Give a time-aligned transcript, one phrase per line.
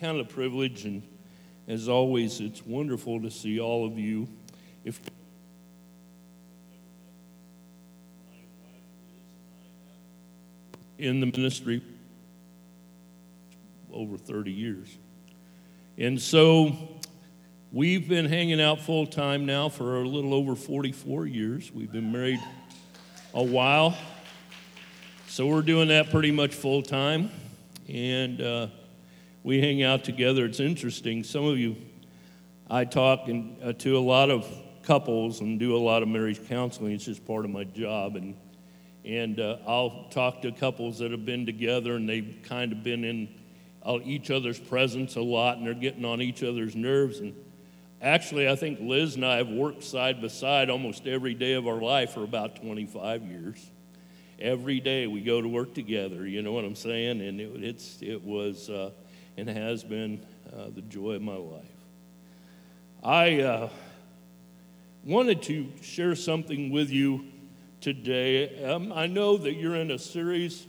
[0.00, 1.02] count of a privilege, and
[1.68, 4.26] as always, it's wonderful to see all of you.
[4.82, 4.98] If
[10.98, 11.82] in the ministry
[13.92, 14.88] over 30 years.
[15.98, 16.76] And so
[17.70, 21.70] we've been hanging out full time now for a little over 44 years.
[21.72, 22.40] We've been married
[23.34, 23.96] a while.
[25.28, 27.30] So we're doing that pretty much full time.
[27.88, 28.66] And uh,
[29.42, 30.44] we hang out together.
[30.44, 31.24] It's interesting.
[31.24, 31.76] Some of you,
[32.68, 34.46] I talk in, uh, to a lot of
[34.82, 36.92] couples and do a lot of marriage counseling.
[36.92, 38.16] It's just part of my job.
[38.16, 38.36] And
[39.04, 43.04] and uh, I'll talk to couples that have been together and they've kind of been
[43.04, 43.28] in
[43.82, 47.20] uh, each other's presence a lot and they're getting on each other's nerves.
[47.20, 47.34] And
[48.02, 51.66] actually, I think Liz and I have worked side by side almost every day of
[51.66, 53.70] our life for about 25 years.
[54.38, 57.20] Every day we go to work together, you know what I'm saying?
[57.20, 58.90] And it, it's, it was uh,
[59.36, 61.64] and has been uh, the joy of my life.
[63.02, 63.68] I uh,
[65.04, 67.24] wanted to share something with you
[67.80, 68.64] today.
[68.64, 70.66] Um, I know that you're in a series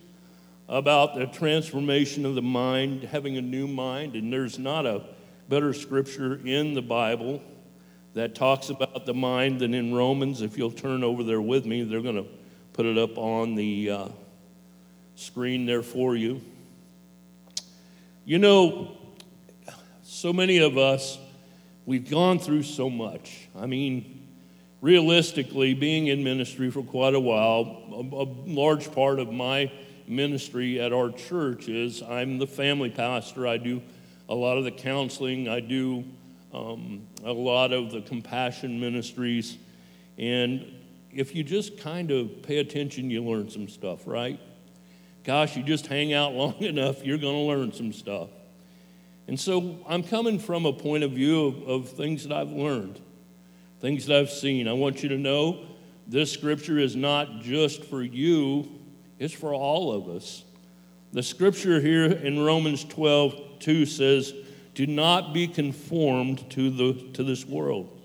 [0.70, 5.04] about the transformation of the mind, having a new mind, and there's not a
[5.50, 7.42] better scripture in the Bible
[8.14, 10.42] that talks about the mind than in Romans.
[10.42, 12.30] If you'll turn over there with me, they're going to
[12.74, 14.08] put it up on the uh,
[15.16, 16.42] screen there for you.
[18.24, 18.98] You know,
[20.04, 21.18] so many of us,
[21.88, 23.48] we've gone through so much.
[23.58, 24.28] I mean,
[24.80, 29.72] realistically, being in ministry for quite a while, a, a, large part of my
[30.08, 33.48] ministry at our church is I'm the family pastor.
[33.48, 33.82] I do
[34.30, 36.04] a lot of the counseling, I do
[36.54, 39.58] um, a lot of the compassion ministries.
[40.20, 40.64] And
[41.12, 44.40] if you just kind of pay attention, you learn some stuff, right?
[45.24, 48.30] Gosh, you just hang out long enough, you're going to learn some stuff.
[49.28, 53.00] And so I'm coming from a point of view of, of things that I've learned
[53.82, 54.68] things that I've seen.
[54.68, 55.66] I want you to know
[56.08, 58.70] this scripture is not just for you,
[59.18, 60.44] it's for all of us.
[61.14, 64.34] The scripture here in Romans 12, 2 says,
[64.76, 68.00] Do not be conformed to, the, to this world,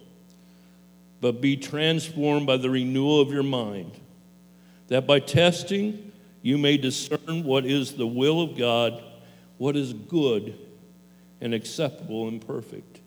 [1.21, 3.93] but be transformed by the renewal of your mind,
[4.89, 6.11] that by testing
[6.47, 9.03] you may discern what is the will of God,
[9.59, 10.57] what is good
[11.41, 13.01] and acceptable and perfect.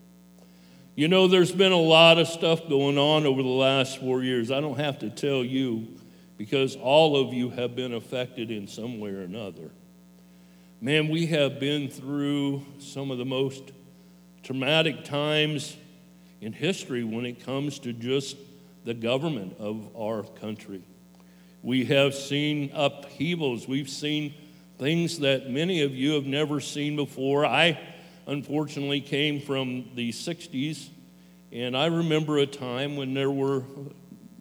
[0.94, 4.50] You know, there's been a lot of stuff going on over the last four years.
[4.50, 5.88] I don't have to tell you
[6.36, 9.70] because all of you have been affected in some way or another.
[10.82, 13.72] Man, we have been through some of the most
[14.42, 15.78] traumatic times
[16.42, 18.36] in history when it comes to just
[18.84, 20.82] the government of our country.
[21.62, 24.34] We have seen upheavals, we've seen
[24.78, 27.44] things that many of you have never seen before.
[27.44, 27.78] I
[28.26, 30.88] unfortunately came from the 60s,
[31.52, 33.64] and I remember a time when there were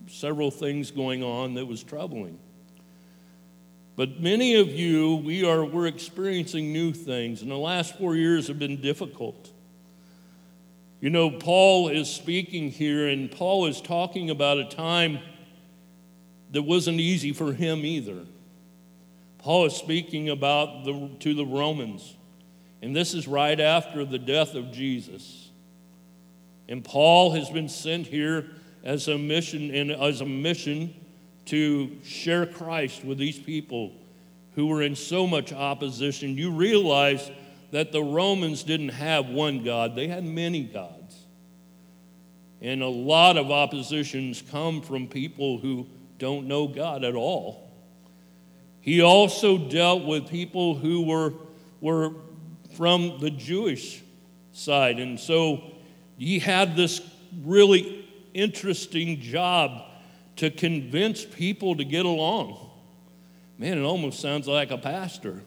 [0.07, 2.39] several things going on that was troubling.
[3.97, 8.47] But many of you, we are we're experiencing new things, and the last four years
[8.47, 9.49] have been difficult.
[11.01, 15.19] You know, Paul is speaking here, and Paul is talking about a time
[16.51, 18.25] that wasn't easy for him either.
[19.39, 22.15] Paul is speaking about the, to the Romans.
[22.81, 25.49] And this is right after the death of Jesus.
[26.67, 28.47] And Paul has been sent here
[28.83, 30.93] as a mission and as a mission
[31.45, 33.91] to share Christ with these people
[34.55, 36.37] who were in so much opposition.
[36.37, 37.31] You realize
[37.71, 41.25] that the Romans didn't have one God, they had many gods.
[42.61, 45.87] And a lot of oppositions come from people who
[46.19, 47.71] don't know God at all.
[48.81, 51.33] He also dealt with people who were,
[51.81, 52.13] were
[52.75, 54.03] from the Jewish
[54.51, 54.99] side.
[54.99, 55.63] And so
[56.17, 57.01] he had this
[57.43, 59.83] really interesting job
[60.37, 62.57] to convince people to get along.
[63.57, 65.41] Man, it almost sounds like a pastor.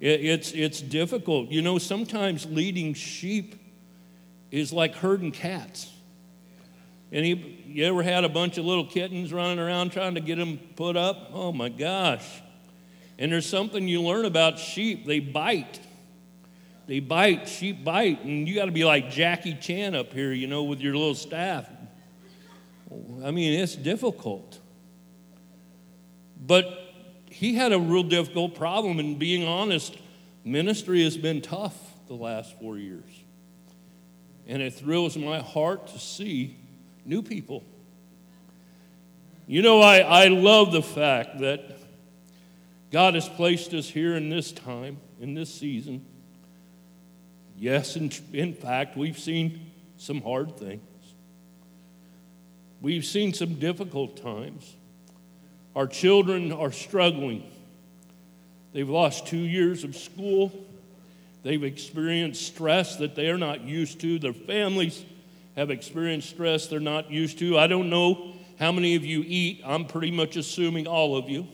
[0.00, 1.50] It, it's, it's difficult.
[1.50, 3.54] You know, sometimes leading sheep
[4.50, 5.90] is like herding cats.
[7.10, 10.36] And he, you ever had a bunch of little kittens running around trying to get
[10.36, 11.30] them put up?
[11.32, 12.42] Oh my gosh.
[13.18, 15.80] And there's something you learn about sheep they bite.
[16.86, 20.46] They bite, sheep bite, and you got to be like Jackie Chan up here, you
[20.46, 21.66] know, with your little staff.
[23.24, 24.58] I mean, it's difficult.
[26.38, 26.66] But
[27.30, 29.96] he had a real difficult problem, and being honest,
[30.44, 31.74] ministry has been tough
[32.06, 33.10] the last four years.
[34.46, 36.58] And it thrills my heart to see
[37.04, 37.62] new people.
[39.46, 41.78] You know, I, I love the fact that
[42.90, 46.06] God has placed us here in this time, in this season
[47.56, 50.82] Yes, in, in fact, we've seen some hard things.
[52.80, 54.74] We've seen some difficult times.
[55.74, 57.50] Our children are struggling.
[58.72, 60.52] They've lost two years of school.
[61.42, 64.18] They've experienced stress that they're not used to.
[64.18, 65.04] Their families
[65.56, 67.58] have experienced stress they're not used to.
[67.58, 69.62] I don't know how many of you eat.
[69.64, 71.46] I'm pretty much assuming all of you.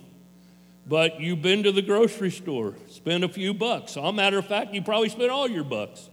[0.87, 3.97] But you've been to the grocery store, spent a few bucks.
[3.97, 6.09] As a matter of fact, you probably spent all your bucks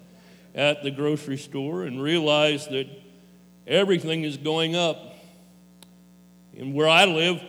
[0.54, 2.88] at the grocery store and realized that
[3.66, 5.16] everything is going up.
[6.57, 7.42] And where I live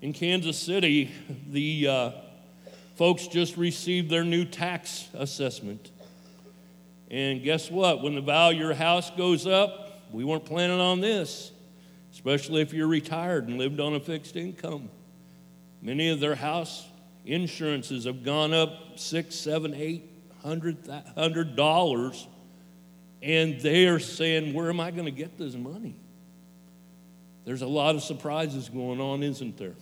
[0.00, 1.10] in Kansas City,
[1.50, 2.10] the uh,
[2.96, 5.90] folks just received their new tax assessment.
[7.10, 8.02] And guess what?
[8.02, 11.52] When the value of your house goes up, we weren't planning on this,
[12.12, 14.88] especially if you're retired and lived on a fixed income.
[15.82, 16.86] Many of their house
[17.24, 20.10] insurances have gone up six, seven, eight
[20.42, 20.78] hundred,
[21.14, 22.26] hundred dollars,
[23.22, 25.96] and they are saying, "Where am I going to get this money?"
[27.44, 29.74] There's a lot of surprises going on, isn't there?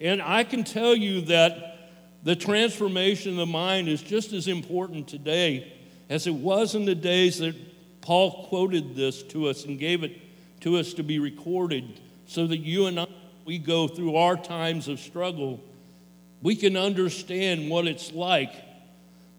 [0.00, 1.90] And I can tell you that
[2.22, 5.73] the transformation of the mind is just as important today
[6.08, 7.54] as it was in the days that
[8.00, 10.20] Paul quoted this to us and gave it
[10.60, 13.06] to us to be recorded so that you and I,
[13.44, 15.60] we go through our times of struggle,
[16.42, 18.52] we can understand what it's like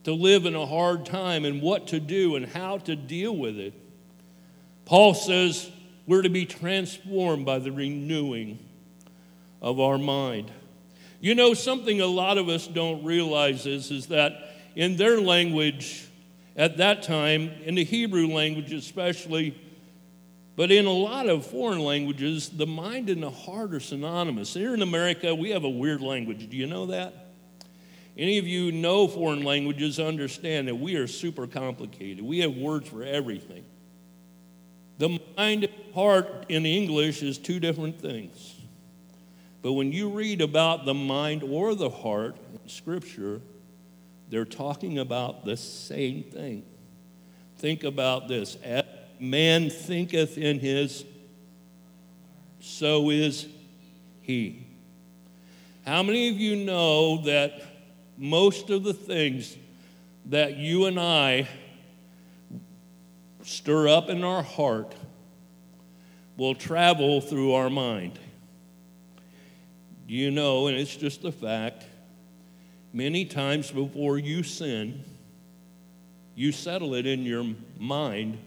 [0.04, 3.58] to live in a hard time and what to do and how to deal with
[3.58, 3.74] it.
[4.86, 5.70] Paul says
[6.08, 8.60] we're to be transformed by the renewing
[9.62, 10.52] of our mind.
[11.20, 16.05] You know, something a lot of us don't realize is, is that in their language,
[16.56, 19.56] at that time, in the Hebrew language especially,
[20.56, 24.54] but in a lot of foreign languages, the mind and the heart are synonymous.
[24.54, 26.50] Here in America, we have a weird language.
[26.50, 27.14] Do you know that?
[28.18, 32.24] Any of you know foreign languages understand that we are super complicated.
[32.24, 33.66] We have words for everything.
[34.98, 38.56] The mind and heart in English is two different things.
[39.62, 43.42] But when you read about the mind or the heart in Scripture,
[44.30, 46.64] they're talking about the same thing.
[47.58, 48.56] Think about this.
[48.64, 48.84] As
[49.20, 51.06] man thinketh in his,
[52.60, 53.48] so is
[54.22, 54.66] he.
[55.86, 57.62] How many of you know that
[58.18, 59.56] most of the things
[60.26, 61.48] that you and I
[63.44, 64.96] stir up in our heart
[66.38, 68.20] will travel through our mind?
[70.08, 71.86] Do you know, and it's just a fact,
[72.96, 75.04] Many times before you sin,
[76.34, 77.46] you settle it in your
[77.78, 78.38] mind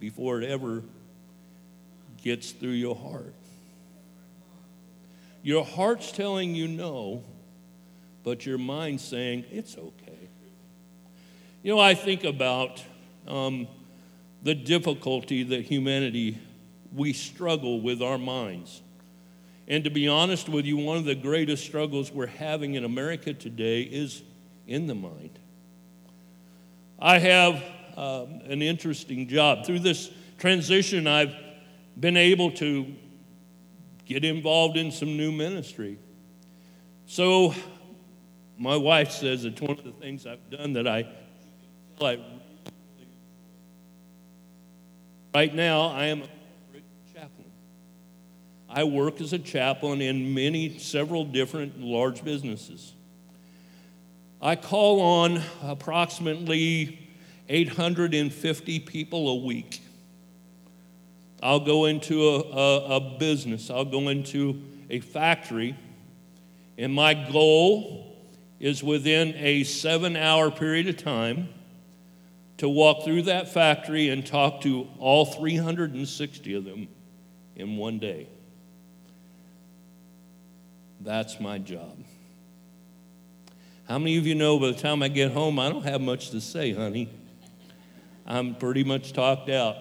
[0.00, 0.82] before it ever
[2.20, 3.32] gets through your heart.
[5.44, 7.22] Your heart's telling you no,
[8.24, 10.28] but your mind's saying it's okay.
[11.62, 12.82] You know, I think about
[13.28, 13.68] um,
[14.42, 16.38] the difficulty that humanity,
[16.92, 18.82] we struggle with our minds.
[19.68, 23.32] And to be honest with you, one of the greatest struggles we're having in America
[23.32, 24.22] today is
[24.66, 25.38] in the mind.
[26.98, 27.62] I have
[27.96, 29.64] um, an interesting job.
[29.66, 31.34] Through this transition, I've
[31.98, 32.94] been able to
[34.04, 35.98] get involved in some new ministry.
[37.06, 37.54] So,
[38.58, 41.06] my wife says it's one of the things I've done that I
[41.98, 42.20] like.
[45.34, 46.24] Right now, I am
[48.74, 52.94] I work as a chaplain in many, several different large businesses.
[54.40, 56.98] I call on approximately
[57.50, 59.82] 850 people a week.
[61.42, 65.76] I'll go into a, a, a business, I'll go into a factory,
[66.78, 68.16] and my goal
[68.58, 71.48] is within a seven hour period of time
[72.56, 76.88] to walk through that factory and talk to all 360 of them
[77.54, 78.28] in one day.
[81.04, 81.98] That's my job.
[83.88, 86.30] How many of you know by the time I get home, I don't have much
[86.30, 87.08] to say, honey?
[88.24, 89.76] I'm pretty much talked out.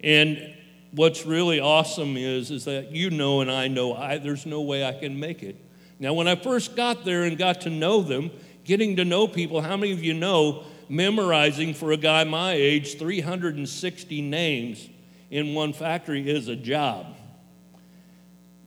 [0.00, 0.54] And
[0.90, 4.84] what's really awesome is, is that you know and I know I, there's no way
[4.84, 5.56] I can make it.
[6.00, 8.30] Now, when I first got there and got to know them,
[8.64, 12.98] getting to know people, how many of you know memorizing for a guy my age
[12.98, 14.88] 360 names
[15.30, 17.06] in one factory is a job?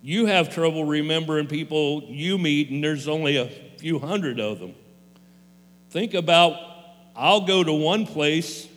[0.02, 4.76] You have trouble remembering people you meet, and there's only a few hundred of them.
[5.90, 6.56] Think about
[7.16, 8.68] I'll go to one place,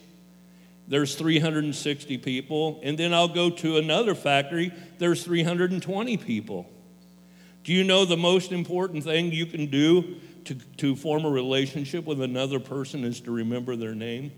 [0.88, 6.68] there's 360 people, and then I'll go to another factory, there's 320 people.
[7.62, 12.04] Do you know the most important thing you can do to, to form a relationship
[12.04, 14.32] with another person is to remember their name?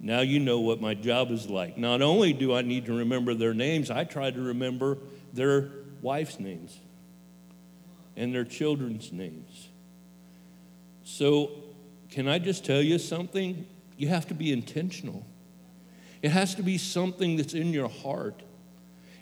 [0.00, 1.76] Now you know what my job is like.
[1.76, 4.98] Not only do I need to remember their names, I try to remember
[5.34, 5.68] their
[6.00, 6.78] wife's names
[8.16, 9.68] and their children's names.
[11.02, 11.50] So,
[12.10, 13.66] can I just tell you something?
[13.96, 15.26] You have to be intentional.
[16.22, 18.42] It has to be something that's in your heart.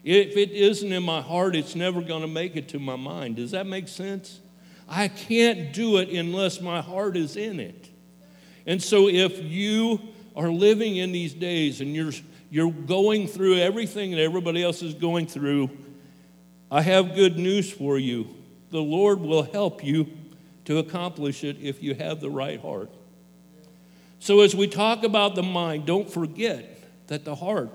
[0.04, 3.36] If it isn't in my heart, it's never going to make it to my mind.
[3.36, 4.40] Does that make sense?
[4.88, 7.88] I can't do it unless my heart is in it.
[8.66, 10.00] And so if you
[10.36, 12.12] are living in these days and you're,
[12.50, 15.70] you're going through everything that everybody else is going through,
[16.72, 18.28] I have good news for you.
[18.70, 20.08] The Lord will help you
[20.64, 22.90] to accomplish it if you have the right heart.
[24.20, 27.68] So, as we talk about the mind, don't forget that the heart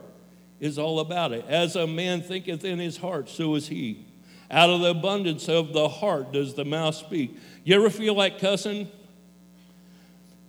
[0.59, 1.45] is all about it.
[1.47, 4.03] As a man thinketh in his heart, so is he.
[4.49, 7.37] Out of the abundance of the heart does the mouth speak.
[7.63, 8.89] You ever feel like cussing?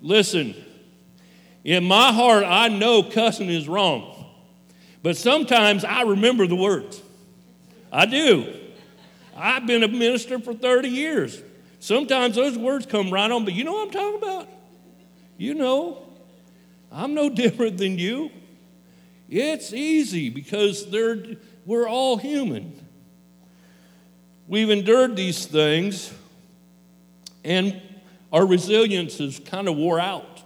[0.00, 0.55] Listen,
[1.64, 4.25] in my heart, I know cussing is wrong.
[5.02, 7.02] But sometimes I remember the words.
[7.92, 8.54] I do.
[9.37, 11.42] I've been a minister for 30 years.
[11.80, 14.49] Sometimes those words come right on, but you know what I'm talking about?
[15.37, 16.02] You know,
[16.90, 18.30] I'm no different than you.
[19.28, 20.87] It's easy because
[21.66, 22.85] we're all human.
[24.47, 26.12] We've endured these things,
[27.45, 27.80] and
[28.33, 30.42] our resilience is kind of wore out.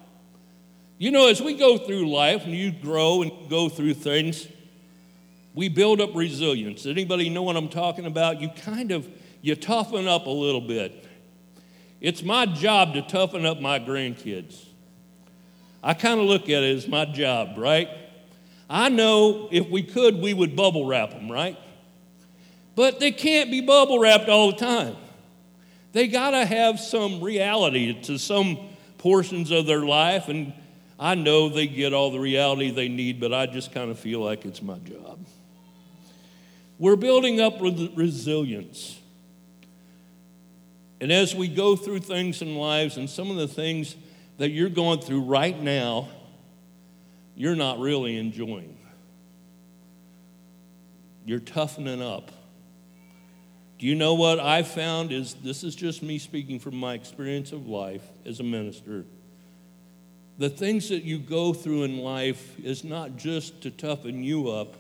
[0.99, 4.49] You know, as we go through life and you grow and go through things,
[5.54, 6.87] we build up resilience.
[6.87, 8.40] Anybody know what I'm talking about?
[8.40, 9.09] You kind of
[9.40, 11.06] you toughen up a little bit.
[12.00, 14.64] It's my job to toughen up my grandkids.
[15.82, 17.88] I kind of look at it as my job, right?
[18.71, 21.59] I know if we could, we would bubble wrap them, right?
[22.75, 24.97] But they can't be bubble wrapped all the time.
[25.92, 28.59] They got to have some reality to some
[28.99, 30.28] portions of their life.
[30.28, 30.54] And
[30.99, 34.21] I know they get all the reality they need, but I just kind of feel
[34.21, 35.18] like it's my job.
[36.79, 38.99] We're building up with resilience.
[41.00, 43.97] And as we go through things in lives, and some of the things
[44.38, 46.09] that you're going through right now,
[47.35, 48.79] you're not really enjoying.
[51.25, 52.31] You're toughening up.
[53.79, 57.50] Do you know what I found is this is just me speaking from my experience
[57.50, 59.05] of life as a minister.
[60.38, 64.76] The things that you go through in life is not just to toughen you up,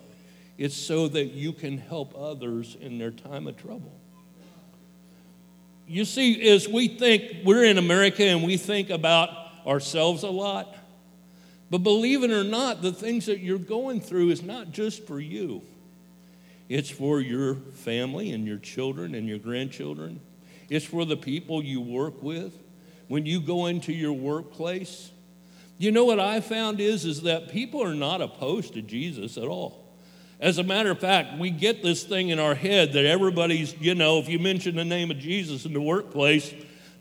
[0.62, 3.92] it's so that you can help others in their time of trouble.
[5.88, 9.30] You see, as we think, we're in America and we think about
[9.66, 10.72] ourselves a lot.
[11.68, 15.18] But believe it or not, the things that you're going through is not just for
[15.18, 15.62] you.
[16.68, 20.20] It's for your family and your children and your grandchildren.
[20.70, 22.56] It's for the people you work with.
[23.08, 25.10] When you go into your workplace,
[25.76, 29.48] you know what I found is, is that people are not opposed to Jesus at
[29.48, 29.81] all.
[30.42, 33.94] As a matter of fact, we get this thing in our head that everybody's, you
[33.94, 36.52] know, if you mention the name of Jesus in the workplace,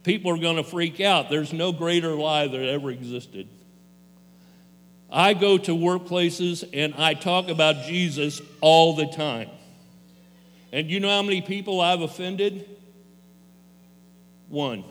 [0.04, 1.32] people are going to freak out.
[1.32, 3.48] There's no greater lie that ever existed.
[5.12, 9.50] I go to workplaces and I talk about Jesus all the time.
[10.72, 12.70] And you know how many people I've offended?
[14.50, 14.84] One.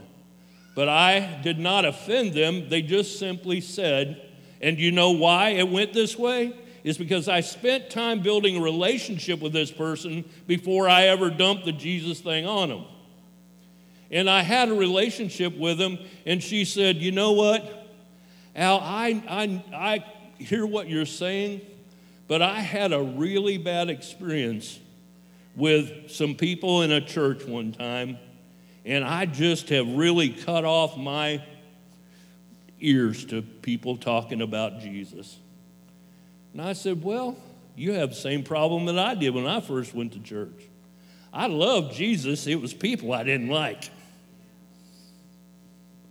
[0.75, 2.69] But I did not offend them.
[2.69, 4.21] They just simply said,
[4.61, 6.53] and you know why it went this way?
[6.83, 11.67] Is because I spent time building a relationship with this person before I ever dumped
[11.67, 12.85] the Jesus thing on them.
[14.11, 17.89] And I had a relationship with him, and she said, You know what,
[18.57, 20.05] Al, I, I, I
[20.43, 21.61] hear what you're saying,
[22.27, 24.79] but I had a really bad experience
[25.55, 28.19] with some people in a church one time,
[28.85, 31.45] and I just have really cut off my
[32.81, 35.39] ears to people talking about Jesus.
[36.53, 37.37] And I said, Well,
[37.77, 40.69] you have the same problem that I did when I first went to church.
[41.33, 43.91] I loved Jesus, it was people I didn't like.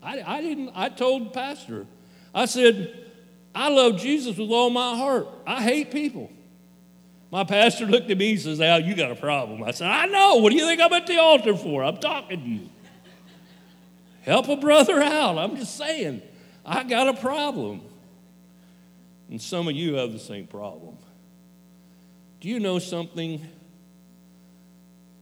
[0.01, 1.85] I, I didn't, I told the pastor,
[2.33, 3.05] I said,
[3.53, 5.27] I love Jesus with all my heart.
[5.45, 6.31] I hate people.
[7.31, 9.63] My pastor looked at me and says, Al, you got a problem.
[9.63, 10.37] I said, I know.
[10.37, 11.83] What do you think I'm at the altar for?
[11.83, 12.69] I'm talking to you.
[14.21, 15.37] Help a brother out.
[15.37, 16.21] I'm just saying,
[16.65, 17.81] I got a problem.
[19.29, 20.97] And some of you have the same problem.
[22.41, 23.47] Do you know something?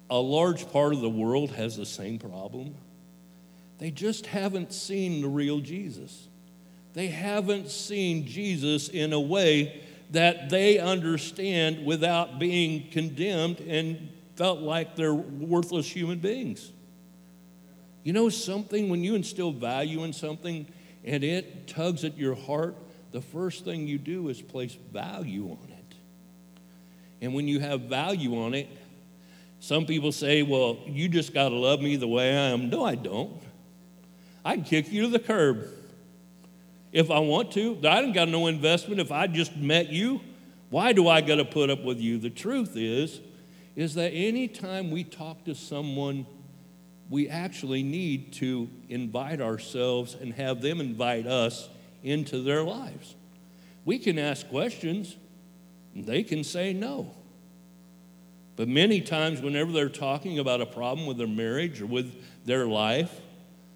[0.09, 2.75] A large part of the world has the same problem.
[3.79, 6.27] They just haven't seen the real Jesus.
[6.93, 14.59] They haven't seen Jesus in a way that they understand without being condemned and felt
[14.61, 16.71] like they're worthless human beings.
[18.03, 20.65] You know something, when you instill value in something
[21.03, 22.75] and it tugs at your heart,
[23.11, 25.95] the first thing you do is place value on it.
[27.21, 28.67] And when you have value on it,
[29.59, 32.69] some people say, well, you just got to love me the way I am.
[32.69, 33.41] No, I don't.
[34.45, 35.67] I can kick you to the curb
[36.91, 37.77] if I want to.
[37.83, 39.01] I didn't got no investment.
[39.01, 40.21] If I just met you,
[40.69, 42.17] why do I got to put up with you?
[42.17, 43.19] The truth is,
[43.75, 46.25] is that anytime we talk to someone,
[47.09, 51.69] we actually need to invite ourselves and have them invite us
[52.03, 53.15] into their lives.
[53.85, 55.15] We can ask questions,
[55.95, 57.13] they can say no.
[58.55, 62.13] But many times, whenever they're talking about a problem with their marriage or with
[62.43, 63.21] their life,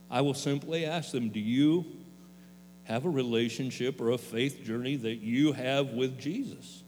[0.09, 1.85] I will simply ask them, Do you
[2.83, 6.83] have a relationship or a faith journey that you have with Jesus?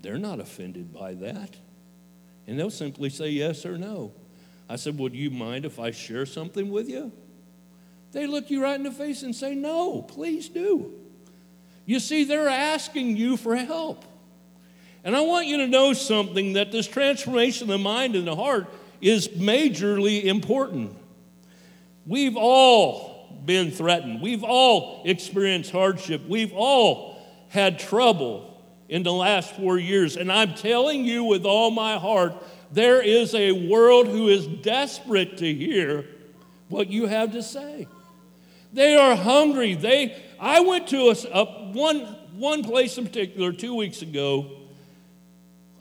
[0.00, 1.56] They're not offended by that.
[2.46, 4.12] And they'll simply say yes or no.
[4.68, 7.10] I said, Would you mind if I share something with you?
[8.12, 10.92] They look you right in the face and say, No, please do.
[11.86, 14.04] You see, they're asking you for help.
[15.02, 18.36] And I want you to know something that this transformation of the mind and the
[18.36, 18.66] heart
[19.00, 20.94] is majorly important.
[22.06, 27.16] We've all been threatened, we've all experienced hardship, we've all
[27.48, 30.16] had trouble in the last four years.
[30.16, 32.34] And I'm telling you with all my heart,
[32.70, 36.04] there is a world who is desperate to hear
[36.68, 37.88] what you have to say.
[38.72, 39.74] They are hungry.
[39.74, 42.00] They, I went to a, a one,
[42.34, 44.60] one place in particular two weeks ago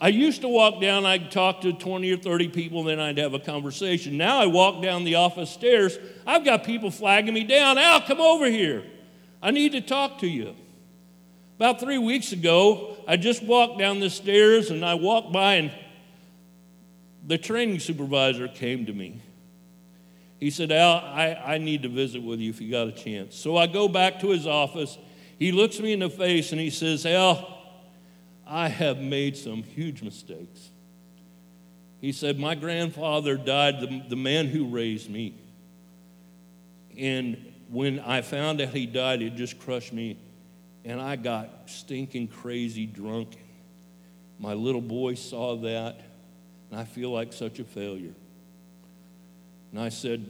[0.01, 3.33] I used to walk down, I'd talk to 20 or 30 people, then I'd have
[3.33, 4.17] a conversation.
[4.17, 7.77] Now I walk down the office stairs, I've got people flagging me down.
[7.77, 8.83] Al, come over here.
[9.41, 10.55] I need to talk to you.
[11.57, 15.71] About three weeks ago, I just walked down the stairs and I walked by, and
[17.27, 19.21] the training supervisor came to me.
[20.39, 23.35] He said, Al, I, I need to visit with you if you got a chance.
[23.35, 24.97] So I go back to his office.
[25.37, 27.57] He looks me in the face and he says, Al,
[28.47, 30.69] I have made some huge mistakes.
[31.99, 35.35] He said, My grandfather died, the, the man who raised me.
[36.97, 40.17] And when I found out he died, it just crushed me.
[40.85, 43.37] And I got stinking crazy drunk.
[44.39, 45.99] My little boy saw that,
[46.71, 48.13] and I feel like such a failure.
[49.71, 50.25] And I said,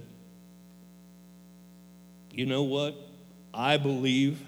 [2.31, 2.95] You know what?
[3.53, 4.39] I believe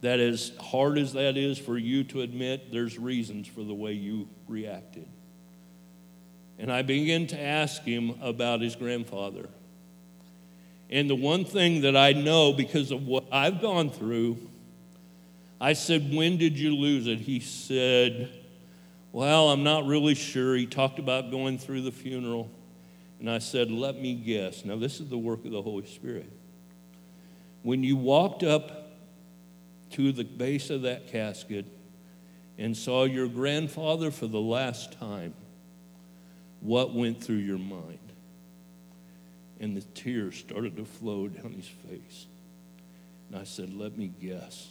[0.00, 3.92] that as hard as that is for you to admit, there's reasons for the way
[3.92, 5.08] you reacted.
[6.58, 9.48] And I began to ask him about his grandfather.
[10.90, 14.38] And the one thing that I know because of what I've gone through,
[15.60, 17.20] I said, When did you lose it?
[17.20, 18.30] He said,
[19.12, 20.56] Well, I'm not really sure.
[20.56, 22.50] He talked about going through the funeral.
[23.20, 24.64] And I said, Let me guess.
[24.64, 26.32] Now, this is the work of the Holy Spirit.
[27.62, 28.92] When you walked up
[29.90, 31.66] to the base of that casket
[32.56, 35.34] and saw your grandfather for the last time,
[36.60, 37.98] what went through your mind?
[39.60, 42.26] And the tears started to flow down his face.
[43.28, 44.68] And I said, Let me guess.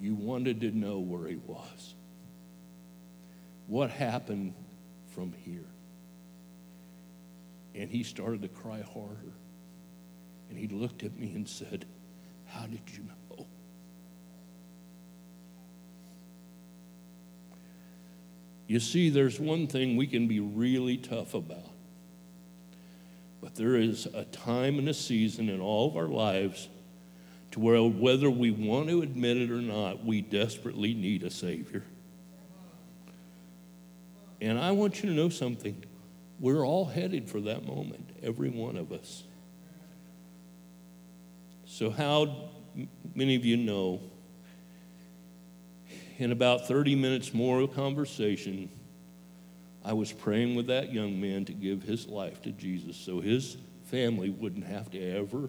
[0.00, 1.94] You wanted to know where he was.
[3.66, 4.54] What happened
[5.14, 5.64] from here?
[7.74, 9.32] And he started to cry harder.
[10.52, 11.86] And he looked at me and said,
[12.44, 13.46] How did you know?
[18.66, 21.70] You see, there's one thing we can be really tough about.
[23.40, 26.68] But there is a time and a season in all of our lives
[27.52, 31.82] to where, whether we want to admit it or not, we desperately need a Savior.
[34.42, 35.82] And I want you to know something.
[36.38, 39.24] We're all headed for that moment, every one of us.
[41.72, 42.50] So, how
[43.14, 44.02] many of you know
[46.18, 48.68] in about 30 minutes more of conversation,
[49.82, 53.56] I was praying with that young man to give his life to Jesus so his
[53.84, 55.48] family wouldn't have to ever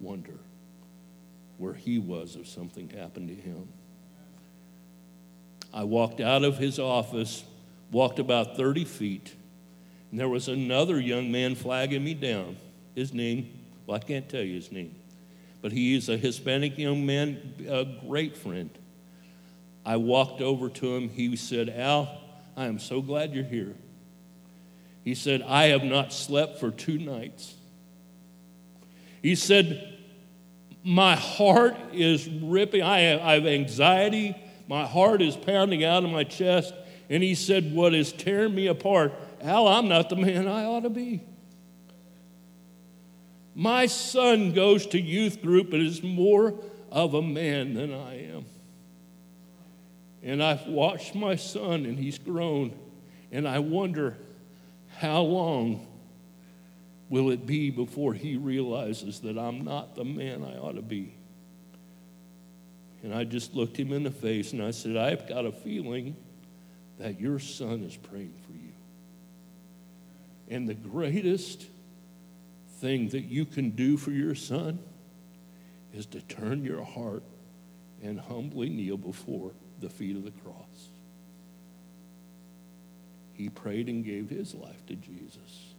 [0.00, 0.38] wonder
[1.58, 3.68] where he was if something happened to him.
[5.74, 7.44] I walked out of his office,
[7.92, 9.34] walked about 30 feet,
[10.10, 12.56] and there was another young man flagging me down.
[12.94, 13.50] His name,
[13.84, 14.94] well, I can't tell you his name,
[15.60, 18.70] but he is a Hispanic young man, a great friend.
[19.84, 21.08] I walked over to him.
[21.08, 22.20] He said, Al,
[22.56, 23.74] I am so glad you're here.
[25.04, 27.54] He said, I have not slept for two nights.
[29.22, 29.98] He said,
[30.84, 32.82] My heart is ripping.
[32.82, 34.36] I have, I have anxiety.
[34.68, 36.74] My heart is pounding out of my chest.
[37.08, 39.12] And he said, What is tearing me apart?
[39.40, 41.22] Al, I'm not the man I ought to be.
[43.58, 46.54] My son goes to youth group and is more
[46.92, 48.44] of a man than I am.
[50.22, 52.72] And I've watched my son and he's grown.
[53.32, 54.16] And I wonder
[54.98, 55.84] how long
[57.08, 61.16] will it be before he realizes that I'm not the man I ought to be?
[63.02, 66.14] And I just looked him in the face and I said, I've got a feeling
[67.00, 68.72] that your son is praying for you.
[70.46, 71.66] And the greatest
[72.80, 74.78] thing that you can do for your son
[75.92, 77.22] is to turn your heart
[78.02, 80.88] and humbly kneel before the feet of the cross.
[83.32, 85.74] He prayed and gave his life to Jesus.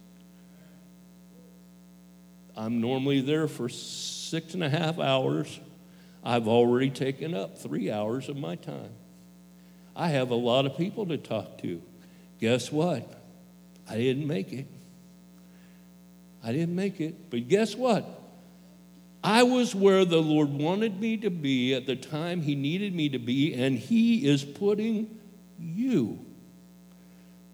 [2.56, 5.60] I'm normally there for six and a half hours.
[6.24, 8.90] I've already taken up three hours of my time.
[9.96, 11.82] I have a lot of people to talk to.
[12.40, 13.10] Guess what?
[13.88, 14.66] I didn't make it.
[16.42, 17.30] I didn't make it.
[17.30, 18.18] But guess what?
[19.22, 23.10] I was where the Lord wanted me to be at the time He needed me
[23.10, 25.18] to be, and He is putting
[25.58, 26.24] you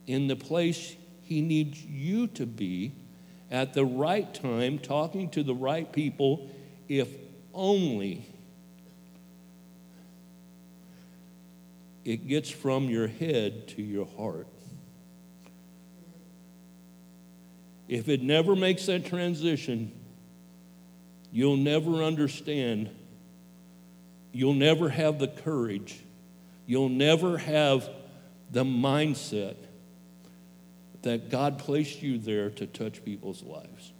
[0.07, 2.93] in the place He needs you to be
[3.51, 6.49] at the right time, talking to the right people,
[6.89, 7.09] if
[7.53, 8.25] only
[12.05, 14.47] it gets from your head to your heart.
[17.89, 19.93] If it never makes that transition,
[21.31, 22.91] you'll never understand.
[24.33, 26.01] You'll never have the courage.
[26.67, 27.89] You'll never have
[28.51, 29.57] the mindset
[31.03, 33.93] that God placed you there to touch people's lives.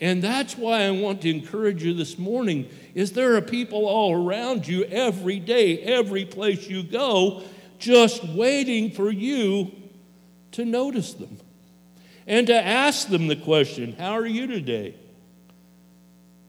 [0.00, 4.26] And that's why I want to encourage you this morning is there are people all
[4.26, 7.42] around you every day, every place you go,
[7.78, 9.70] just waiting for you
[10.52, 11.38] to notice them
[12.26, 14.94] and to ask them the question, How are you today?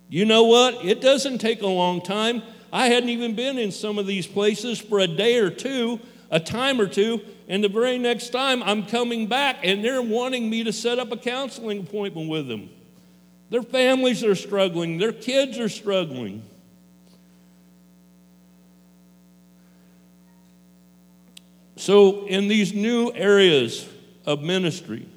[0.09, 0.85] You know what?
[0.85, 2.43] It doesn't take a long time.
[2.71, 6.39] I hadn't even been in some of these places for a day or two, a
[6.39, 10.63] time or two, and the very next time I'm coming back and they're wanting me
[10.63, 12.69] to set up a counseling appointment with them.
[13.49, 16.43] Their families are struggling, their kids are struggling.
[21.77, 23.87] So, in these new areas
[24.25, 25.07] of ministry,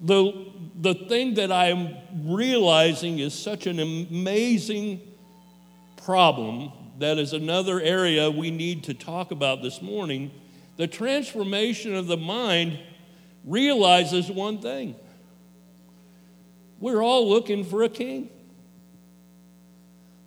[0.00, 5.00] the the thing that I'm realizing is such an amazing
[6.04, 10.30] problem that is another area we need to talk about this morning.
[10.76, 12.78] The transformation of the mind
[13.44, 14.96] realizes one thing
[16.78, 18.30] we're all looking for a king.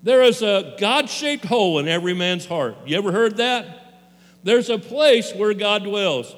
[0.02, 2.76] There is a God shaped hole in every man's heart.
[2.86, 3.66] You ever heard that?
[4.44, 6.36] There's a place where God dwells.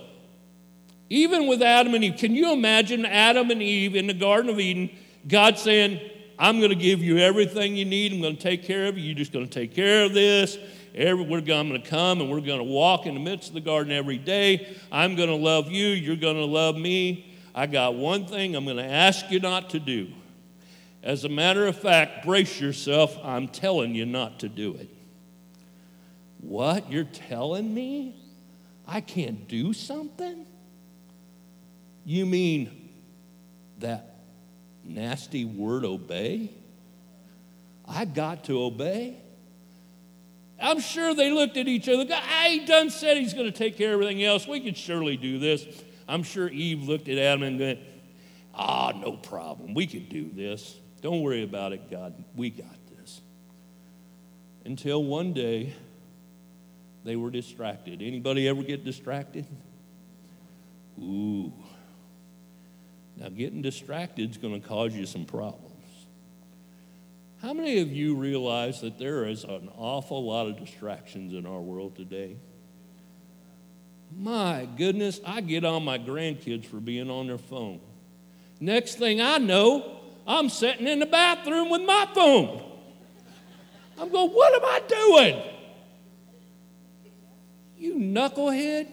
[1.11, 4.61] Even with Adam and Eve, can you imagine Adam and Eve in the Garden of
[4.61, 4.89] Eden,
[5.27, 5.99] God saying,
[6.39, 8.13] I'm going to give you everything you need.
[8.13, 9.03] I'm going to take care of you.
[9.03, 10.57] You're just going to take care of this.
[10.95, 13.59] Every, we're going to come and we're going to walk in the midst of the
[13.59, 14.73] garden every day.
[14.89, 15.87] I'm going to love you.
[15.87, 17.35] You're going to love me.
[17.53, 20.13] I got one thing I'm going to ask you not to do.
[21.03, 23.17] As a matter of fact, brace yourself.
[23.21, 24.87] I'm telling you not to do it.
[26.39, 26.89] What?
[26.89, 28.15] You're telling me
[28.87, 30.45] I can't do something?
[32.05, 32.89] You mean
[33.79, 34.15] that
[34.83, 36.51] nasty word obey?
[37.87, 39.17] I got to obey.
[40.61, 42.05] I'm sure they looked at each other.
[42.11, 44.47] Ah, he done said he's going to take care of everything else.
[44.47, 45.65] We can surely do this.
[46.07, 47.79] I'm sure Eve looked at Adam and went,
[48.53, 49.73] Ah, no problem.
[49.73, 50.77] We can do this.
[51.01, 52.13] Don't worry about it, God.
[52.35, 53.21] We got this.
[54.65, 55.73] Until one day
[57.03, 58.01] they were distracted.
[58.01, 59.45] Anybody ever get distracted?
[60.99, 61.51] Ooh.
[63.21, 65.67] Now, getting distracted is going to cause you some problems.
[67.39, 71.59] How many of you realize that there is an awful lot of distractions in our
[71.59, 72.37] world today?
[74.17, 77.79] My goodness, I get on my grandkids for being on their phone.
[78.59, 82.63] Next thing I know, I'm sitting in the bathroom with my phone.
[83.99, 85.43] I'm going, what am I doing?
[87.77, 88.87] You knucklehead.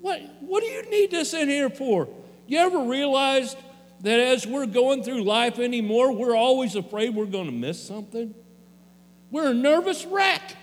[0.00, 2.08] What, what do you need this in here for?
[2.46, 3.56] You ever realized
[4.00, 8.34] that as we're going through life anymore, we're always afraid we're going to miss something?
[9.30, 10.56] We're a nervous wreck.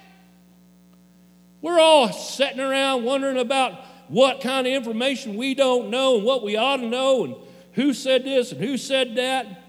[1.62, 3.74] We're all sitting around wondering about
[4.08, 7.36] what kind of information we don't know and what we ought to know and
[7.74, 9.64] who said this and who said that.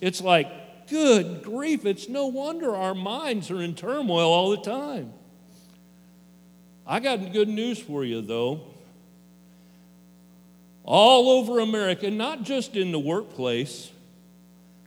[0.00, 5.12] It's like, good grief, it's no wonder our minds are in turmoil all the time.
[6.86, 8.73] I got good news for you, though
[10.84, 13.90] all over America, not just in the workplace,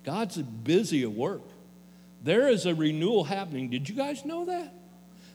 [0.03, 1.41] God's busy at work.
[2.23, 3.69] There is a renewal happening.
[3.69, 4.73] Did you guys know that?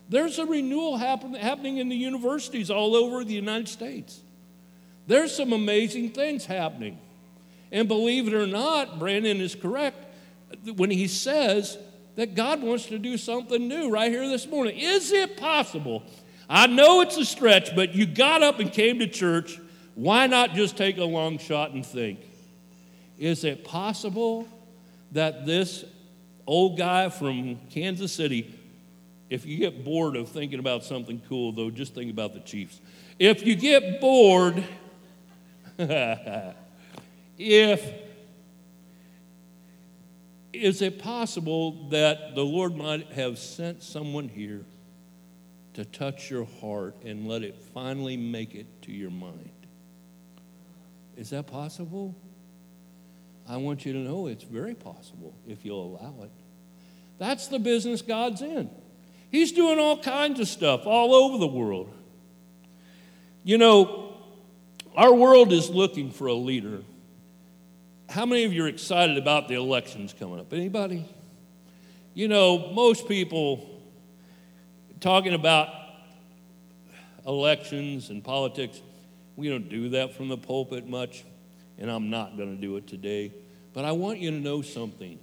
[0.09, 4.20] There's a renewal happen, happening in the universities all over the United States.
[5.07, 6.98] There's some amazing things happening.
[7.70, 10.05] And believe it or not, Brandon is correct
[10.77, 11.79] when he says
[12.16, 14.79] that God wants to do something new right here this morning.
[14.79, 16.03] Is it possible?
[16.48, 19.59] I know it's a stretch, but you got up and came to church.
[19.94, 22.20] Why not just take a long shot and think?
[23.18, 24.48] Is it possible
[25.12, 25.85] that this
[26.46, 28.59] old guy from Kansas City,
[29.31, 32.81] if you get bored of thinking about something cool, though, just think about the Chiefs.
[33.18, 34.64] If you get bored,
[37.38, 37.92] if
[40.52, 44.64] is it possible that the Lord might have sent someone here
[45.74, 49.52] to touch your heart and let it finally make it to your mind?
[51.16, 52.14] Is that possible?
[53.48, 56.31] I want you to know it's very possible if you'll allow it.
[57.18, 58.70] That's the business God's in.
[59.31, 61.92] He's doing all kinds of stuff all over the world.
[63.44, 64.14] You know,
[64.96, 66.83] our world is looking for a leader.
[68.09, 70.53] How many of you are excited about the elections coming up?
[70.53, 71.05] Anybody?
[72.14, 73.81] You know, most people
[75.01, 75.68] talking about
[77.27, 78.81] elections and politics,
[79.37, 81.25] we don't do that from the pulpit much,
[81.79, 83.33] and I'm not going to do it today.
[83.73, 85.18] But I want you to know something.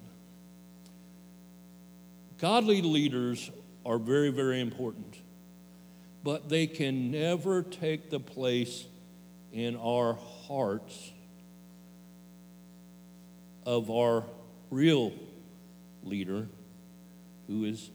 [2.39, 3.52] Godly leaders
[3.86, 5.19] are very, very important,
[6.24, 8.86] but they can never take the place
[9.52, 10.17] in our
[10.48, 11.12] hearts
[13.65, 14.24] of our
[14.72, 15.13] real
[16.04, 16.48] leader,
[17.48, 17.89] who is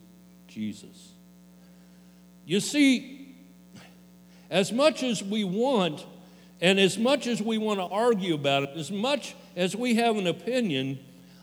[0.47, 1.13] Jesus.
[2.45, 3.14] You see,
[4.55, 6.07] as much as we want,
[6.61, 10.17] and as much as we want to argue about it, as much as we have
[10.17, 10.97] an opinion,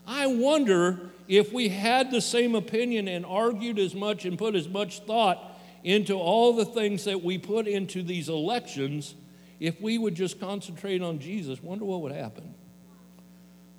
[0.07, 4.69] I wonder if we had the same opinion and argued as much and put as
[4.69, 9.13] much thought into all the things that we put into these elections,
[9.59, 12.53] if we would just concentrate on Jesus, wonder what would happen.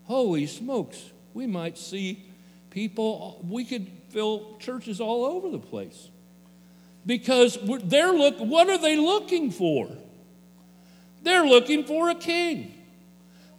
[0.05, 2.23] Holy smokes, we might see
[2.69, 6.11] people, we could fill churches all over the place.
[7.05, 9.89] Because they're look, what are they looking for?
[11.23, 12.75] They're looking for a king.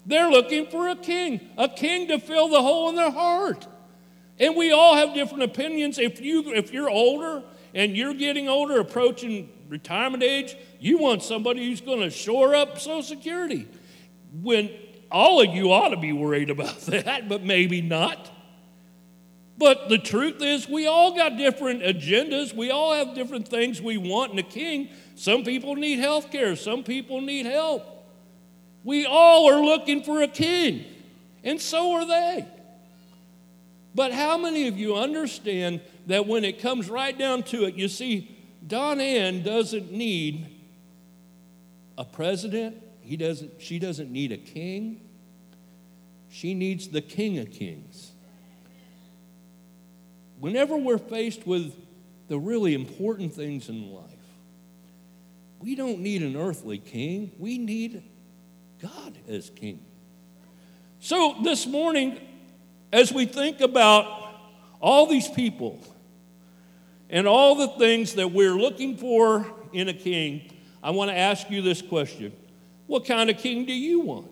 [0.06, 3.68] They're looking for a king, a king to fill the hole in their heart.
[4.40, 5.98] And we all have different opinions.
[5.98, 11.66] If, you, if you're older and you're getting older, approaching retirement age, you want somebody
[11.66, 13.68] who's going to shore up Social Security.
[14.42, 14.72] When
[15.12, 18.32] all of you ought to be worried about that, but maybe not.
[19.58, 22.54] But the truth is, we all got different agendas.
[22.54, 24.90] We all have different things we want in a king.
[25.16, 27.90] Some people need health care, some people need help.
[28.84, 30.84] We all are looking for a king,
[31.44, 32.46] and so are they.
[33.96, 37.88] But how many of you understand that when it comes right down to it, you
[37.88, 38.36] see,
[38.66, 40.48] Don Ann doesn't need
[41.98, 45.00] a president, he doesn't, she doesn't need a king,
[46.30, 48.13] she needs the King of Kings.
[50.44, 51.74] Whenever we're faced with
[52.28, 54.04] the really important things in life,
[55.60, 58.04] we don't need an earthly king, we need
[58.82, 59.80] God as king.
[61.00, 62.20] So this morning,
[62.92, 64.06] as we think about
[64.82, 65.80] all these people
[67.10, 70.52] and all the things that we're looking for in a king,
[70.84, 72.34] I want to ask you this question
[72.88, 74.30] What kind of king do you want?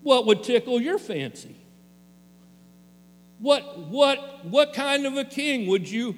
[0.00, 1.56] What would tickle your fancy?
[3.38, 6.16] What, what, what kind of a king would you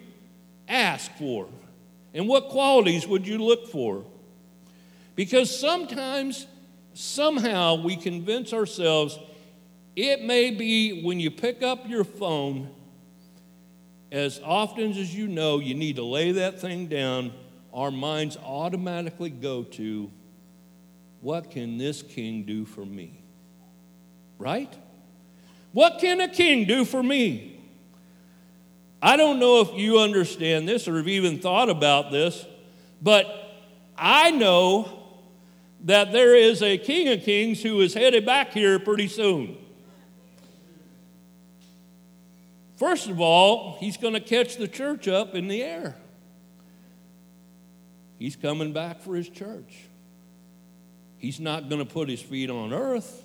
[0.69, 1.49] ask for?
[2.15, 4.05] And what qualities would you look for?
[5.15, 6.47] Because sometimes,
[6.95, 9.19] somehow, we convince ourselves
[9.97, 12.71] it may be when you pick up your phone,
[14.11, 17.33] as often as you know you need to lay that thing down,
[17.73, 20.11] our minds automatically go to
[21.21, 23.23] what can this king do for me?
[24.39, 24.75] Right?
[25.73, 27.61] What can a king do for me?
[29.03, 32.45] I don't know if you understand this or have even thought about this,
[33.01, 33.27] but
[33.97, 35.01] I know
[35.85, 39.57] that there is a King of Kings who is headed back here pretty soon.
[42.77, 45.97] First of all, he's going to catch the church up in the air.
[48.19, 49.85] He's coming back for his church.
[51.17, 53.25] He's not going to put his feet on earth.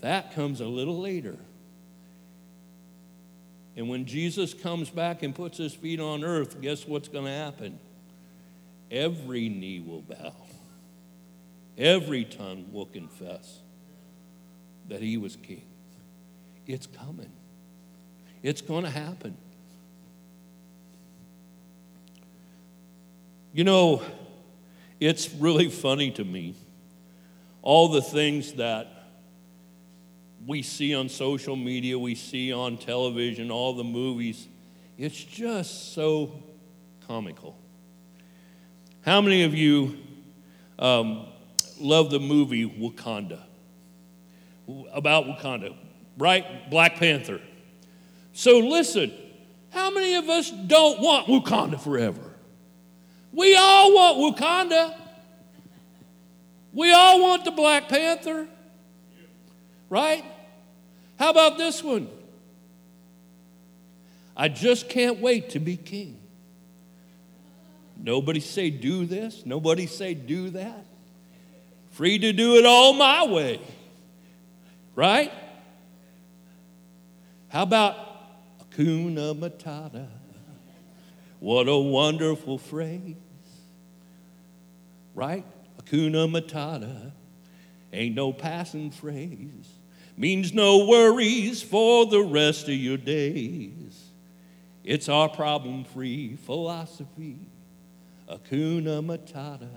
[0.00, 1.38] That comes a little later.
[3.76, 7.30] And when Jesus comes back and puts his feet on earth, guess what's going to
[7.30, 7.78] happen?
[8.90, 10.34] Every knee will bow,
[11.76, 13.60] every tongue will confess
[14.88, 15.64] that he was king.
[16.66, 17.32] It's coming,
[18.42, 19.36] it's going to happen.
[23.52, 24.02] You know,
[25.00, 26.54] it's really funny to me,
[27.62, 28.93] all the things that
[30.46, 34.48] we see on social media, we see on television, all the movies.
[34.98, 36.42] It's just so
[37.06, 37.56] comical.
[39.02, 39.98] How many of you
[40.78, 41.26] um,
[41.80, 43.40] love the movie Wakanda?
[44.92, 45.74] About Wakanda,
[46.16, 46.70] right?
[46.70, 47.40] Black Panther.
[48.32, 49.12] So listen,
[49.70, 52.20] how many of us don't want Wakanda forever?
[53.32, 54.94] We all want Wakanda.
[56.72, 58.48] We all want the Black Panther.
[59.90, 60.24] Right?
[61.18, 62.08] How about this one?
[64.36, 66.18] I just can't wait to be king.
[67.96, 70.84] Nobody say do this, nobody say do that.
[71.92, 73.60] Free to do it all my way.
[74.96, 75.32] Right?
[77.48, 77.96] How about
[78.58, 80.08] Hakuna Matata?
[81.38, 83.14] What a wonderful phrase
[85.14, 85.44] right?
[85.80, 87.12] Hakuna Matata
[87.92, 89.68] ain't no passing phrase,
[90.16, 94.10] means no worries for the rest of your days.
[94.84, 97.38] It's our problem free philosophy.
[98.28, 99.68] Hakuna Matata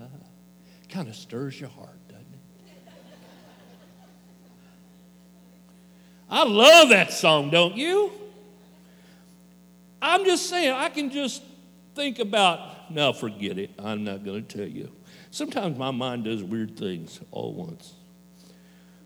[0.88, 2.92] kind of stirs your heart, doesn't it?
[6.30, 8.12] I love that song, don't you?
[10.00, 11.42] I'm just saying, I can just
[11.94, 13.70] think about, no, forget it.
[13.78, 14.92] I'm not going to tell you.
[15.30, 17.94] Sometimes my mind does weird things all once.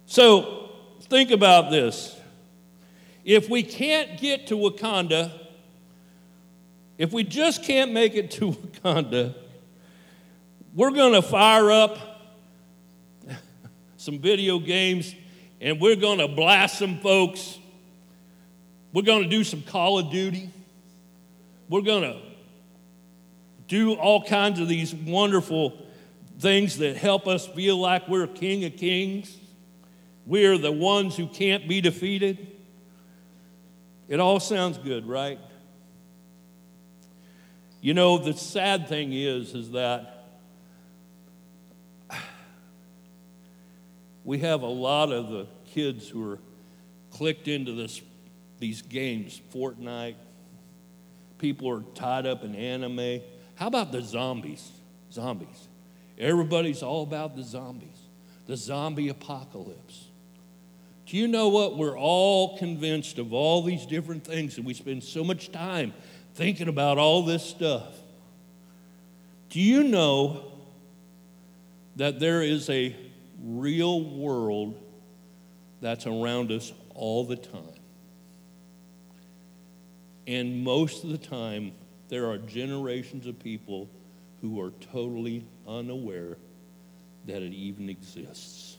[0.06, 0.71] So
[1.06, 2.18] think about this.
[3.24, 5.32] If we can't get to Wakanda,
[6.98, 9.34] if we just can't make it to Wakanda,
[10.74, 11.98] we're going to fire up
[13.96, 15.14] some video games
[15.60, 17.58] and we're going to blast some folks.
[18.92, 20.50] We're going to do some Call of Duty.
[21.68, 22.20] We're going to
[23.68, 25.78] do all kinds of these wonderful
[26.40, 29.36] things that help us feel like we're King of Kings.
[30.26, 32.48] We're the ones who can't be defeated.
[34.08, 35.38] It all sounds good, right?
[37.80, 40.28] You know, the sad thing is, is that
[44.24, 46.38] we have a lot of the kids who are
[47.10, 48.00] clicked into this,
[48.58, 50.14] these games, Fortnite.
[51.38, 53.20] People are tied up in anime.
[53.56, 54.70] How about the zombies?
[55.10, 55.68] Zombies.
[56.18, 57.98] Everybody's all about the zombies,
[58.46, 60.08] the zombie apocalypse.
[61.12, 61.76] Do you know what?
[61.76, 65.92] We're all convinced of all these different things, and we spend so much time
[66.32, 67.94] thinking about all this stuff.
[69.50, 70.52] Do you know
[71.96, 72.96] that there is a
[73.44, 74.80] real world
[75.82, 77.78] that's around us all the time?
[80.26, 81.72] And most of the time,
[82.08, 83.86] there are generations of people
[84.40, 86.38] who are totally unaware
[87.26, 88.71] that it even exists.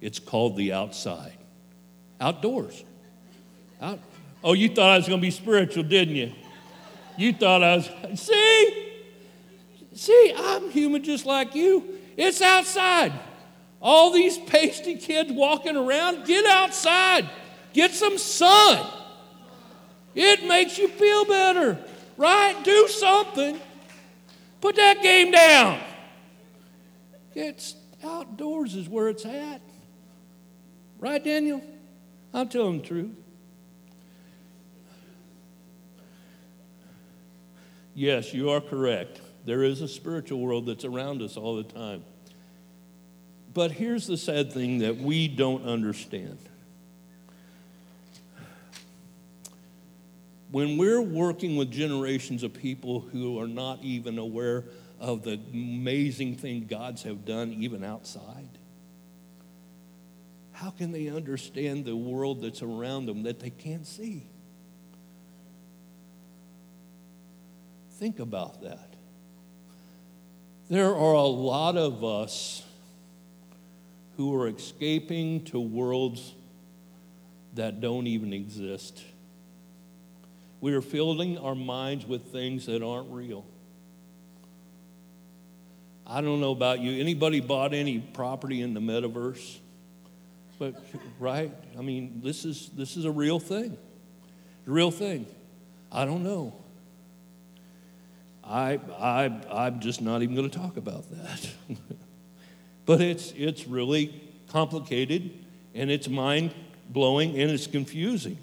[0.00, 1.36] It's called the outside,
[2.20, 2.84] outdoors.
[3.80, 3.98] Out.
[4.42, 6.32] Oh, you thought I was going to be spiritual, didn't you?
[7.16, 8.92] You thought I was, see?
[9.94, 11.98] See, I'm human just like you.
[12.16, 13.12] It's outside.
[13.80, 17.28] All these pasty kids walking around, get outside.
[17.72, 18.86] Get some sun.
[20.14, 21.78] It makes you feel better
[22.18, 22.62] right?
[22.62, 23.58] Do something.
[24.60, 25.80] Put that game down.
[27.34, 29.62] It's outdoors is where it's at.
[30.98, 31.62] Right, Daniel?
[32.34, 33.10] I'm telling the truth.
[37.94, 39.20] Yes, you are correct.
[39.44, 42.04] There is a spiritual world that's around us all the time.
[43.54, 46.38] But here's the sad thing that we don't understand
[50.50, 54.64] when we're working with generations of people who are not even aware
[54.98, 58.57] of the amazing thing God's have done even outside,
[60.60, 64.26] how can they understand the world that's around them that they can't see?
[67.92, 68.94] Think about that.
[70.68, 72.64] There are a lot of us
[74.16, 76.34] who are escaping to worlds
[77.54, 79.00] that don't even exist.
[80.60, 83.46] We are filling our minds with things that aren't real.
[86.04, 87.00] I don't know about you.
[87.00, 89.58] Anybody bought any property in the metaverse?
[90.58, 90.74] But
[91.20, 91.52] right?
[91.78, 93.76] I mean, this is this is a real thing.
[94.66, 95.26] A real thing.
[95.92, 96.54] I don't know.
[98.44, 101.48] I I I'm just not even going to talk about that.
[102.86, 105.30] but it's it's really complicated
[105.74, 106.54] and it's mind
[106.88, 108.38] blowing and it's confusing.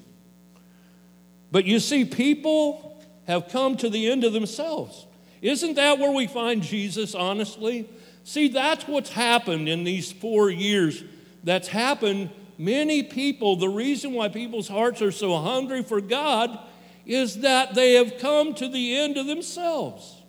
[1.51, 5.05] But you see, people have come to the end of themselves.
[5.41, 7.89] Isn't that where we find Jesus, honestly?
[8.24, 11.03] See, that's what's happened in these four years.
[11.46, 12.32] That's happened.
[12.58, 16.60] Many people, the reason why people's hearts are so hungry for God
[17.06, 20.24] is that they have come to the end of themselves.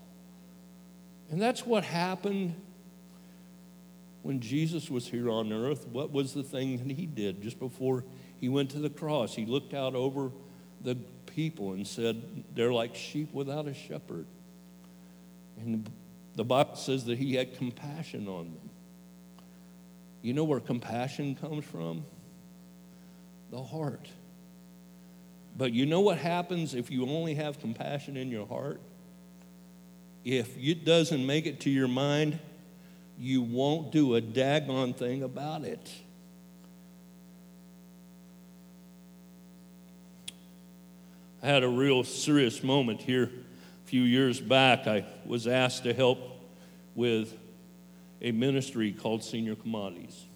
[1.30, 2.54] And that's what happened
[4.22, 5.86] when Jesus was here on earth.
[5.88, 8.04] What was the thing that he did just before
[8.38, 9.34] he went to the cross?
[9.34, 10.30] He looked out over
[10.82, 10.96] the
[11.26, 14.26] people and said, They're like sheep without a shepherd.
[15.58, 15.90] And
[16.34, 18.70] the Bible says that he had compassion on them.
[20.26, 22.04] You know where compassion comes from?
[23.52, 24.08] The heart.
[25.56, 28.80] But you know what happens if you only have compassion in your heart?
[30.24, 32.40] If it doesn't make it to your mind,
[33.16, 35.92] you won't do a daggone thing about it.
[41.40, 44.88] I had a real serious moment here a few years back.
[44.88, 46.18] I was asked to help
[46.96, 47.32] with
[48.20, 50.26] a ministry called Senior Commodities.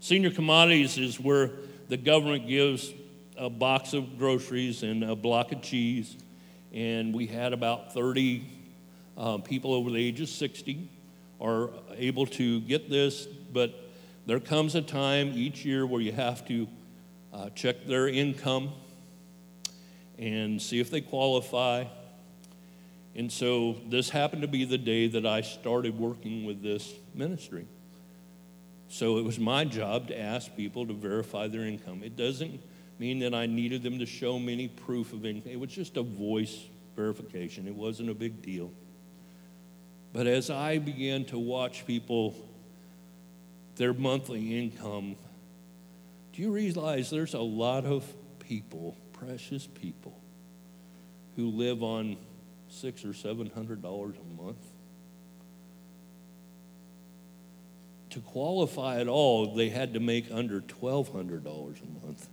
[0.00, 1.52] Senior Commodities is where
[1.88, 2.92] the government gives
[3.36, 6.16] a box of groceries and a block of cheese,
[6.72, 8.44] and we had about 30
[9.16, 10.88] uh, people over the age of 60
[11.40, 13.90] are able to get this, but
[14.26, 16.66] there comes a time each year where you have to
[17.32, 18.72] uh, check their income
[20.18, 21.84] and see if they qualify.
[23.16, 27.66] And so this happened to be the day that I started working with this ministry.
[28.88, 32.02] So it was my job to ask people to verify their income.
[32.04, 32.60] It doesn't
[32.98, 35.96] mean that I needed them to show me any proof of income, it was just
[35.96, 36.56] a voice
[36.94, 38.70] verification, it wasn't a big deal.
[40.12, 42.34] But as I began to watch people,
[43.76, 45.16] their monthly income,
[46.32, 48.04] do you realize there's a lot of
[48.38, 50.18] people, precious people,
[51.36, 52.16] who live on
[52.76, 54.64] six or seven hundred dollars a month?
[58.10, 62.28] To qualify at all, they had to make under twelve hundred dollars a month.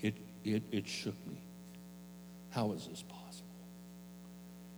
[0.00, 1.40] It, it, it shook me.
[2.50, 3.24] How is this possible?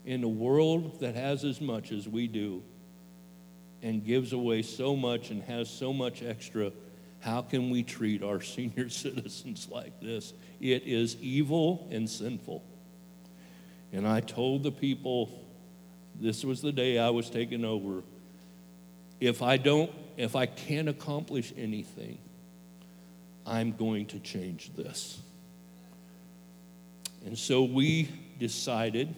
[0.06, 2.62] in a world that has as much as we do
[3.82, 6.70] and gives away so much and has so much extra,
[7.26, 10.32] how can we treat our senior citizens like this?
[10.60, 12.62] It is evil and sinful.
[13.92, 15.44] And I told the people,
[16.14, 18.04] this was the day I was taken over.
[19.18, 22.18] If I don't, if I can't accomplish anything,
[23.44, 25.18] I'm going to change this.
[27.24, 28.08] And so we
[28.38, 29.12] decided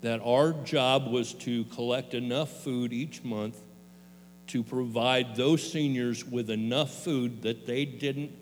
[0.00, 3.56] that our job was to collect enough food each month
[4.48, 8.32] to provide those seniors with enough food that they didn't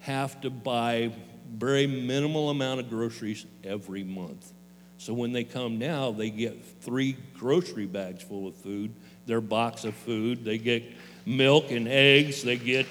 [0.00, 1.12] have to buy
[1.52, 4.52] very minimal amount of groceries every month.
[4.98, 8.94] So when they come now, they get three grocery bags full of food,
[9.26, 10.84] their box of food, they get
[11.26, 12.86] milk and eggs, they get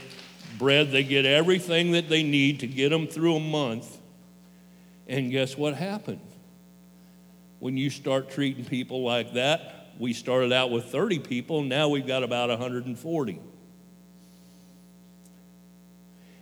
[0.57, 3.97] bread, they get everything that they need to get them through a month.
[5.07, 6.22] And guess what happened?
[7.60, 12.07] when you start treating people like that, we started out with 30 people, now we've
[12.07, 13.41] got about 140.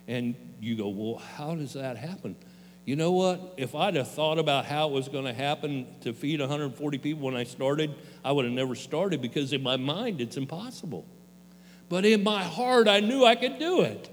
[0.06, 2.36] And you go, well, how does that happen?
[2.86, 3.54] You know what?
[3.58, 7.26] If I'd have thought about how it was going to happen to feed 140 people
[7.26, 7.94] when I started,
[8.24, 11.04] I would have never started because in my mind it's impossible.
[11.88, 14.08] But in my heart, I knew I could do it.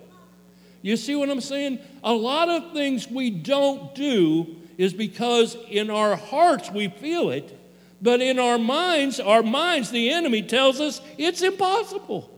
[0.81, 1.79] You see what I'm saying?
[2.03, 7.57] A lot of things we don't do is because in our hearts we feel it,
[8.01, 12.29] but in our minds, our minds, the enemy tells us it's impossible.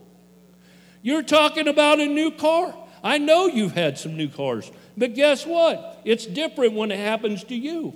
[1.01, 2.75] You're talking about a new car.
[3.03, 6.01] I know you've had some new cars, but guess what?
[6.03, 7.95] It's different when it happens to you.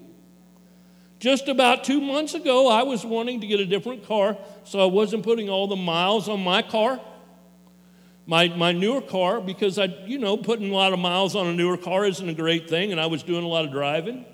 [1.20, 4.86] Just about two months ago, I was wanting to get a different car, so I
[4.86, 7.00] wasn't putting all the miles on my car.
[8.26, 11.54] My, my newer car, because I, you know, putting a lot of miles on a
[11.54, 14.26] newer car isn't a great thing, and I was doing a lot of driving.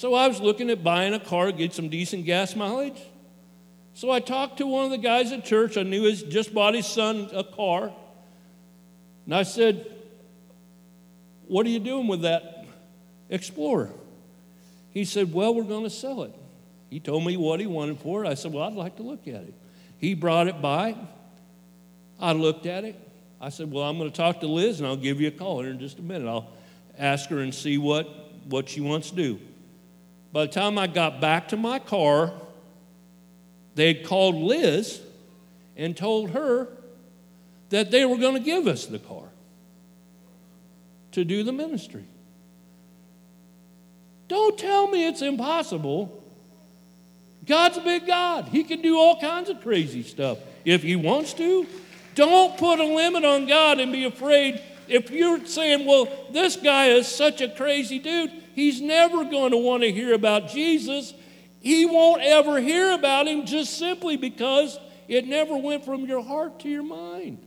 [0.00, 2.98] So I was looking at buying a car, get some decent gas mileage.
[3.92, 5.76] So I talked to one of the guys at church.
[5.76, 7.92] I knew he just bought his son a car.
[9.26, 9.84] And I said,
[11.48, 12.64] What are you doing with that
[13.28, 13.90] Explorer?
[14.90, 16.34] He said, Well, we're going to sell it.
[16.88, 18.28] He told me what he wanted for it.
[18.28, 19.54] I said, Well, I'd like to look at it.
[19.98, 20.96] He brought it by.
[22.18, 22.98] I looked at it.
[23.38, 25.60] I said, Well, I'm going to talk to Liz and I'll give you a call
[25.60, 26.26] here in just a minute.
[26.26, 26.50] I'll
[26.96, 28.08] ask her and see what,
[28.46, 29.40] what she wants to do.
[30.32, 32.32] By the time I got back to my car,
[33.74, 35.00] they had called Liz
[35.76, 36.68] and told her
[37.70, 39.24] that they were going to give us the car
[41.12, 42.04] to do the ministry.
[44.28, 46.22] Don't tell me it's impossible.
[47.46, 48.46] God's a big God.
[48.46, 51.66] He can do all kinds of crazy stuff if He wants to.
[52.14, 54.60] Don't put a limit on God and be afraid.
[54.86, 59.56] If you're saying, well, this guy is such a crazy dude, he's never going to
[59.56, 61.14] want to hear about Jesus.
[61.60, 66.60] He won't ever hear about him just simply because it never went from your heart
[66.60, 67.38] to your mind.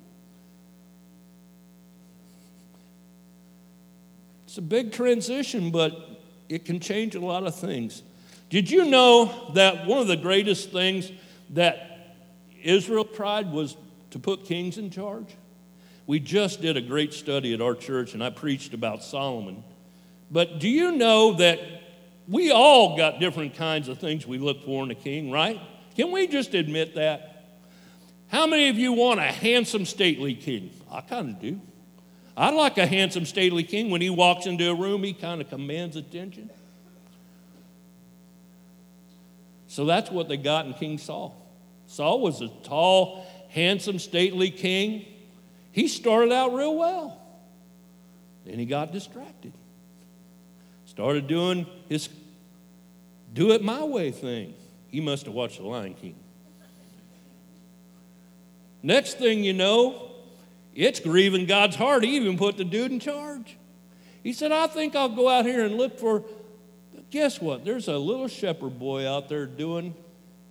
[4.45, 8.03] It's a big transition, but it can change a lot of things.
[8.49, 11.11] Did you know that one of the greatest things
[11.51, 12.15] that
[12.63, 13.77] Israel tried was
[14.11, 15.35] to put kings in charge?
[16.05, 19.63] We just did a great study at our church, and I preached about Solomon.
[20.33, 21.59] But do you know that
[22.27, 25.61] we all got different kinds of things we look for in a king, right?
[25.95, 27.45] Can we just admit that?
[28.29, 30.71] How many of you want a handsome, stately king?
[30.91, 31.61] I kind of do.
[32.35, 33.91] I like a handsome, stately king.
[33.91, 36.49] When he walks into a room, he kind of commands attention.
[39.67, 41.39] So that's what they got in King Saul.
[41.85, 45.05] Saul was a tall, handsome, stately king.
[45.71, 47.21] He started out real well.
[48.45, 49.53] Then he got distracted.
[50.93, 52.09] Started doing his
[53.33, 54.53] do it my way thing.
[54.89, 56.15] He must have watched The Lion King.
[58.83, 60.11] Next thing you know,
[60.75, 62.03] it's grieving God's heart.
[62.03, 63.57] He even put the dude in charge.
[64.23, 66.23] He said, I think I'll go out here and look for.
[67.09, 67.65] Guess what?
[67.65, 69.95] There's a little shepherd boy out there doing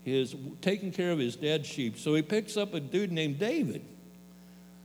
[0.05, 1.99] his, taking care of his dead sheep.
[1.99, 3.84] So he picks up a dude named David.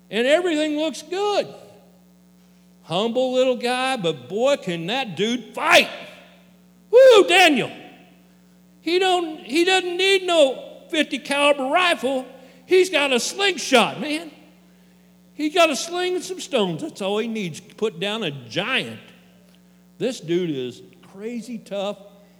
[0.09, 1.47] And everything looks good.
[2.87, 5.89] Humble little guy, but boy, can that dude fight.
[6.89, 7.69] Woo, Daniel.
[8.79, 12.25] He, don't, he doesn't need no 50 caliber rifle.
[12.65, 14.31] He's got a slingshot, man.
[15.33, 16.81] He's got a sling and some stones.
[16.81, 17.59] That's all he needs.
[17.59, 19.01] to Put down a giant.
[19.97, 20.81] This dude is
[21.11, 21.97] crazy tough,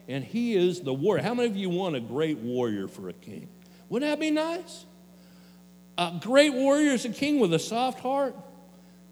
[0.08, 1.24] and he is the warrior.
[1.24, 3.50] How many of you want a great warrior for a king?
[3.90, 4.86] Wouldn't that be nice?
[5.98, 8.34] A great warrior is a king with a soft heart.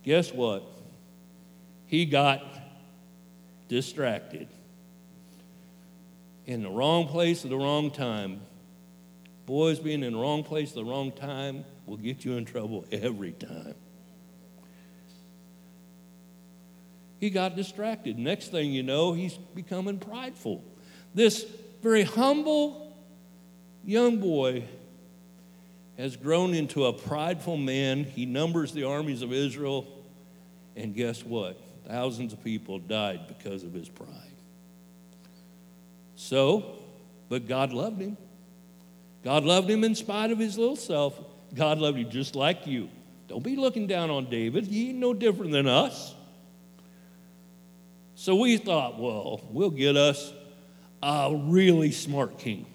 [0.03, 0.74] Guess what?
[1.87, 2.43] He got
[3.67, 4.47] distracted
[6.45, 8.41] in the wrong place at the wrong time.
[9.45, 12.85] Boys being in the wrong place at the wrong time will get you in trouble
[12.91, 13.75] every time.
[17.19, 18.19] He got distracted.
[18.19, 20.63] Next thing you know, he's becoming prideful.
[21.13, 21.45] This
[21.81, 22.95] very humble
[23.83, 24.65] young boy
[25.97, 28.03] has grown into a prideful man.
[28.03, 29.87] He numbers the armies of Israel.
[30.75, 31.57] And guess what?
[31.87, 34.09] Thousands of people died because of his pride.
[36.15, 36.77] So,
[37.29, 38.17] but God loved him.
[39.23, 41.19] God loved him in spite of his little self.
[41.53, 42.89] God loved you just like you.
[43.27, 44.65] Don't be looking down on David.
[44.65, 46.13] He ain't no different than us.
[48.15, 50.31] So we thought, well, we'll get us
[51.03, 52.65] a really smart king.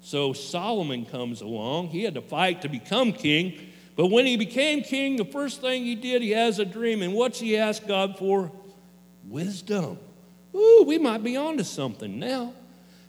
[0.00, 1.88] So Solomon comes along.
[1.88, 3.71] He had to fight to become king.
[3.94, 7.02] But when he became king, the first thing he did, he has a dream.
[7.02, 8.50] And what's he ask God for?
[9.28, 9.98] Wisdom.
[10.54, 12.54] Ooh, we might be onto something now.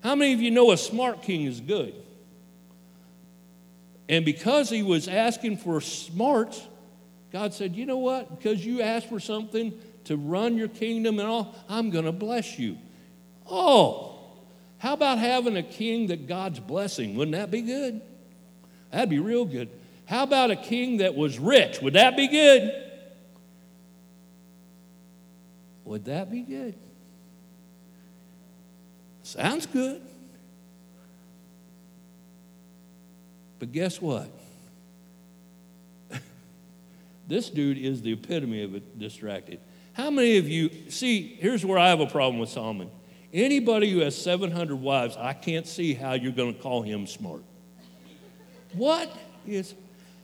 [0.01, 1.93] How many of you know a smart king is good?
[4.09, 6.61] And because he was asking for smarts,
[7.31, 8.37] God said, You know what?
[8.37, 9.73] Because you asked for something
[10.05, 12.77] to run your kingdom and all, I'm going to bless you.
[13.49, 14.19] Oh,
[14.77, 17.15] how about having a king that God's blessing?
[17.15, 18.01] Wouldn't that be good?
[18.91, 19.69] That'd be real good.
[20.05, 21.81] How about a king that was rich?
[21.81, 22.71] Would that be good?
[25.85, 26.75] Would that be good?
[29.23, 30.01] Sounds good.
[33.59, 34.29] But guess what?
[37.27, 39.59] this dude is the epitome of a distracted.
[39.93, 41.37] How many of you see?
[41.39, 42.89] Here's where I have a problem with Solomon.
[43.31, 47.41] Anybody who has 700 wives, I can't see how you're going to call him smart.
[48.73, 49.11] What
[49.47, 49.73] is,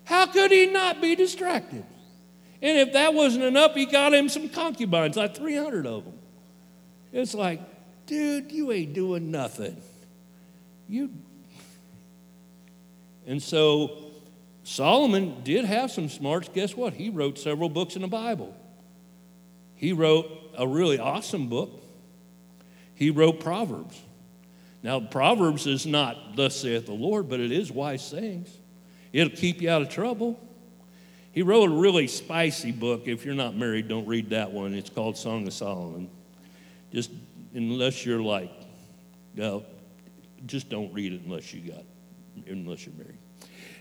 [0.10, 1.86] how could he not be distracted?
[2.64, 6.16] And if that wasn't enough, he got him some concubines, like 300 of them.
[7.14, 7.62] It's like,
[8.08, 9.78] dude, you ain't doing nothing.
[10.88, 11.12] You.
[13.28, 14.10] And so
[14.64, 16.50] Solomon did have some smarts.
[16.52, 16.94] Guess what?
[16.94, 18.58] He wrote several books in the Bible.
[19.76, 20.26] He wrote
[20.58, 21.84] a really awesome book.
[22.96, 24.02] He wrote Proverbs.
[24.82, 28.59] Now, Proverbs is not, thus saith the Lord, but it is wise sayings.
[29.12, 30.40] It'll keep you out of trouble.
[31.32, 33.04] He wrote a really spicy book.
[33.08, 34.74] If you're not married, don't read that one.
[34.74, 36.10] It's called Song of Solomon.
[36.92, 37.12] Just
[37.54, 38.52] unless you're like,
[39.36, 39.64] no,
[40.46, 41.84] just don't read it unless you got,
[42.48, 43.18] unless you're married.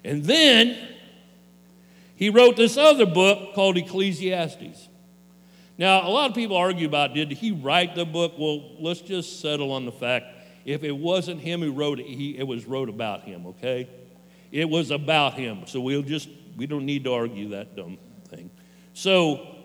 [0.04, 0.76] And then
[2.14, 4.88] he wrote this other book called Ecclesiastes.
[5.78, 8.34] Now, a lot of people argue about did he write the book?
[8.38, 10.26] Well, let's just settle on the fact
[10.64, 13.88] if it wasn't him who wrote it, he, it was wrote about him, okay?
[14.50, 15.66] It was about him.
[15.66, 18.50] So we'll just, we don't need to argue that dumb thing.
[18.94, 19.56] So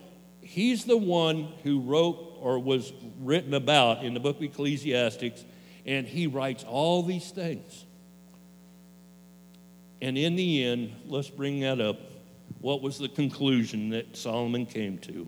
[0.41, 5.45] he's the one who wrote or was written about in the book of Ecclesiastes,
[5.85, 7.85] and he writes all these things.
[10.01, 11.97] And in the end, let's bring that up.
[12.59, 15.27] What was the conclusion that Solomon came to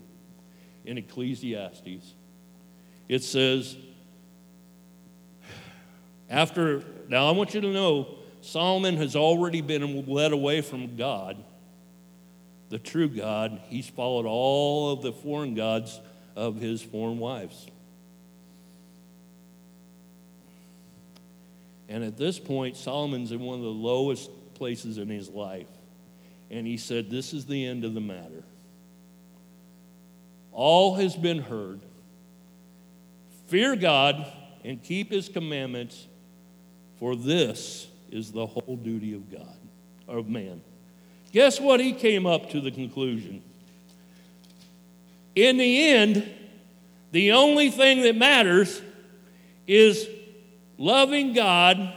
[0.83, 2.13] in Ecclesiastes?
[3.07, 3.77] It says,
[6.29, 8.15] after, now I want you to know,
[8.45, 11.43] Solomon has already been led away from God,
[12.69, 13.59] the true God.
[13.69, 15.99] He's followed all of the foreign gods
[16.35, 17.65] of his foreign wives.
[21.89, 25.67] And at this point, Solomon's in one of the lowest places in his life.
[26.51, 28.43] And he said, This is the end of the matter.
[30.51, 31.81] All has been heard.
[33.47, 34.31] Fear God
[34.63, 36.07] and keep his commandments,
[36.99, 39.57] for this is the whole duty of God,
[40.07, 40.61] of man.
[41.31, 41.79] Guess what?
[41.79, 43.43] He came up to the conclusion.
[45.35, 46.31] In the end,
[47.11, 48.81] the only thing that matters
[49.67, 50.07] is
[50.77, 51.93] loving God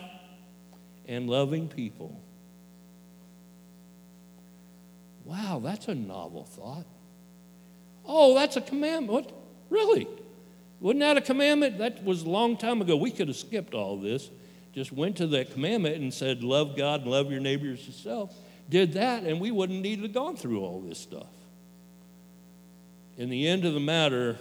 [1.07, 2.21] and loving people.
[5.25, 6.87] Wow, that's a novel thought.
[8.05, 9.13] Oh, that's a commandment.
[9.13, 9.33] What?
[9.71, 10.09] Really?
[10.81, 11.79] Wasn't that a commandment?
[11.79, 12.97] That was a long time ago.
[12.97, 14.31] We could have skipped all this.
[14.79, 18.33] Just went to that commandment and said, Love God and love your neighbor as yourself.
[18.69, 21.27] Did that, and we wouldn't need to have gone through all this stuff.
[23.17, 24.39] In the end of the matter,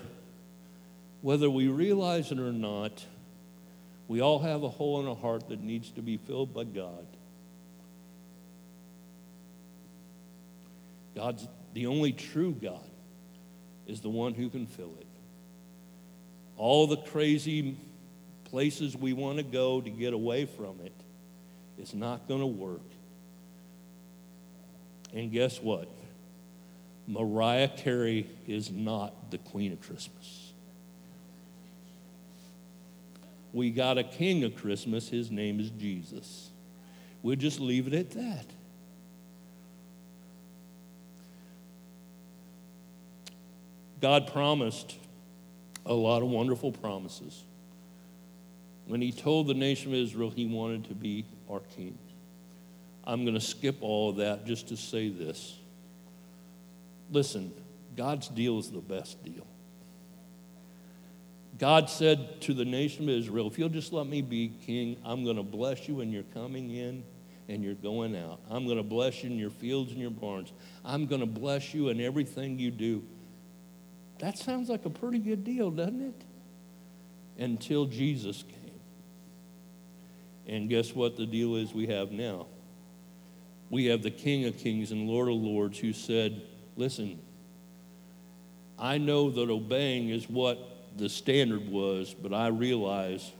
[1.21, 3.03] whether we realize it or not,
[4.07, 7.07] we all have a hole in our heart that needs to be filled by God.
[11.15, 12.77] God's the only true God
[13.87, 15.07] is the one who can fill it.
[16.57, 17.75] All the crazy
[18.57, 20.91] places we want to go to get away from it,
[21.77, 22.81] it's not going to work.
[25.13, 25.87] And guess what?
[27.05, 30.53] Mariah Carey is not the queen of Christmas.
[33.53, 35.07] We got a king of Christmas.
[35.07, 36.49] His name is Jesus.
[37.21, 38.45] We'll just leave it at that.
[44.01, 44.95] God promised
[45.85, 47.43] a lot of wonderful promises.
[48.87, 51.97] When he told the nation of Israel he wanted to be our king,
[53.03, 55.57] I'm going to skip all of that just to say this.
[57.11, 57.53] Listen,
[57.95, 59.45] God's deal is the best deal.
[61.57, 65.23] God said to the nation of Israel, If you'll just let me be king, I'm
[65.23, 67.03] going to bless you when you're coming in
[67.49, 68.39] and you're going out.
[68.49, 70.51] I'm going to bless you in your fields and your barns.
[70.85, 73.03] I'm going to bless you in everything you do.
[74.19, 76.23] That sounds like a pretty good deal, doesn't it?
[77.41, 78.66] Until Jesus came.
[80.47, 82.47] And guess what the deal is we have now?
[83.69, 86.41] We have the King of Kings and Lord of Lords who said,
[86.77, 87.19] Listen,
[88.79, 90.57] I know that obeying is what
[90.95, 93.31] the standard was, but I realize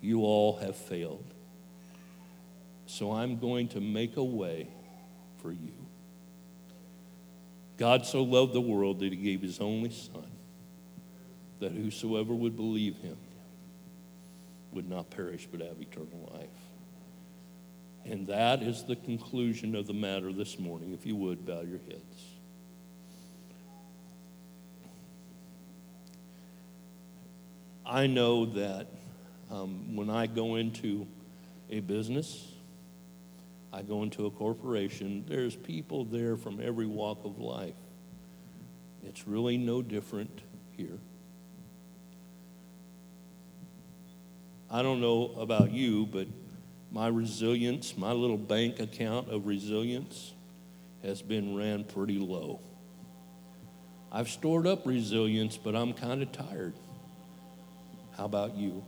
[0.00, 1.24] you all have failed.
[2.86, 4.68] So I'm going to make a way
[5.42, 5.72] for you.
[7.78, 10.30] God so loved the world that he gave his only Son,
[11.58, 13.16] that whosoever would believe him
[14.74, 16.48] would not perish but have eternal life.
[18.04, 20.92] And that is the conclusion of the matter this morning.
[20.92, 22.34] If you would, bow your heads.
[27.86, 28.88] I know that
[29.50, 31.06] um, when I go into
[31.70, 32.46] a business,
[33.72, 37.74] I go into a corporation, there's people there from every walk of life.
[39.02, 40.40] It's really no different
[40.76, 40.98] here.
[44.74, 46.26] I don't know about you, but
[46.90, 50.34] my resilience, my little bank account of resilience,
[51.04, 52.58] has been ran pretty low.
[54.10, 56.74] I've stored up resilience, but I'm kind of tired.
[58.16, 58.84] How about you?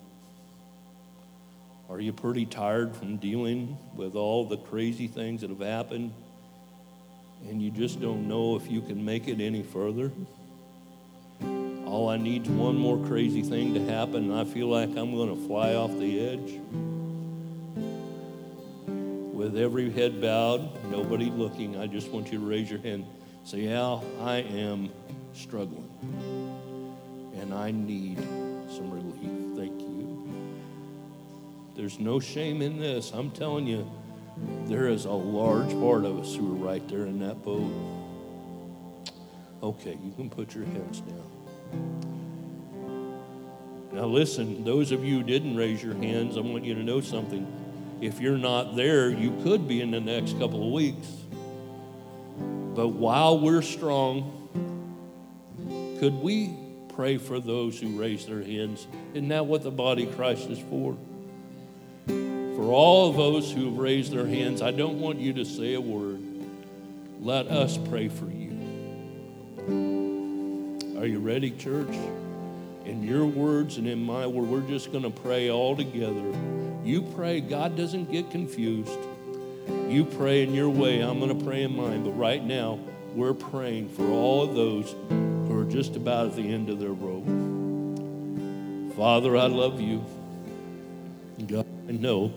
[1.88, 6.12] Are you pretty tired from dealing with all the crazy things that have happened
[7.48, 10.10] and you just don't know if you can make it any further?
[12.16, 15.46] I need one more crazy thing to happen, and I feel like I'm going to
[15.46, 16.58] fly off the edge.
[19.34, 23.04] With every head bowed, nobody looking, I just want you to raise your hand.
[23.44, 24.88] Say, Al, I am
[25.34, 25.90] struggling,
[27.38, 28.16] and I need
[28.70, 29.54] some relief.
[29.54, 30.56] Thank you.
[31.74, 33.10] There's no shame in this.
[33.10, 33.90] I'm telling you,
[34.64, 37.70] there is a large part of us who are right there in that boat.
[39.62, 41.35] Okay, you can put your heads down.
[43.96, 47.00] Now, listen, those of you who didn't raise your hands, I want you to know
[47.00, 47.46] something.
[48.02, 51.06] If you're not there, you could be in the next couple of weeks.
[52.74, 54.50] But while we're strong,
[55.98, 56.54] could we
[56.94, 58.86] pray for those who raise their hands?
[59.14, 60.94] Isn't that what the body of Christ is for?
[62.06, 65.72] For all of those who have raised their hands, I don't want you to say
[65.72, 66.20] a word.
[67.18, 68.50] Let us pray for you.
[70.98, 71.96] Are you ready, church?
[72.86, 76.32] In your words and in my word, we're just going to pray all together.
[76.84, 78.96] You pray, God doesn't get confused.
[79.88, 82.04] You pray in your way, I'm going to pray in mine.
[82.04, 82.78] But right now,
[83.12, 86.92] we're praying for all of those who are just about at the end of their
[86.92, 87.26] rope.
[88.96, 90.04] Father, I love you.
[91.44, 92.32] God, I know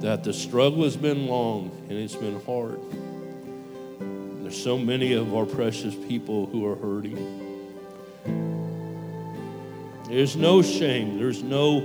[0.00, 2.80] that the struggle has been long and it's been hard.
[4.42, 7.43] There's so many of our precious people who are hurting.
[10.14, 11.18] There's no shame.
[11.18, 11.80] There's no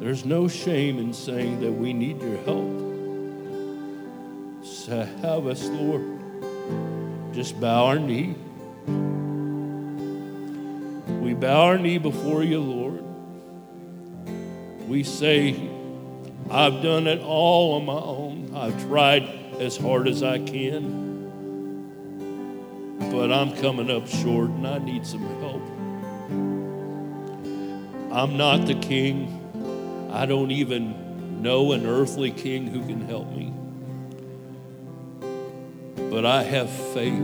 [0.00, 2.72] There's no shame in saying that we need your help.
[4.64, 7.34] So have us, Lord.
[7.34, 8.34] Just bow our knee.
[11.20, 13.04] We bow our knee before you, Lord.
[14.88, 15.68] We say,
[16.50, 18.52] I've done it all on my own.
[18.54, 19.24] I've tried
[19.60, 21.05] as hard as I can.
[23.16, 25.62] But I'm coming up short and I need some help.
[28.12, 30.10] I'm not the king.
[30.12, 33.54] I don't even know an earthly king who can help me.
[36.10, 37.14] But I have faith.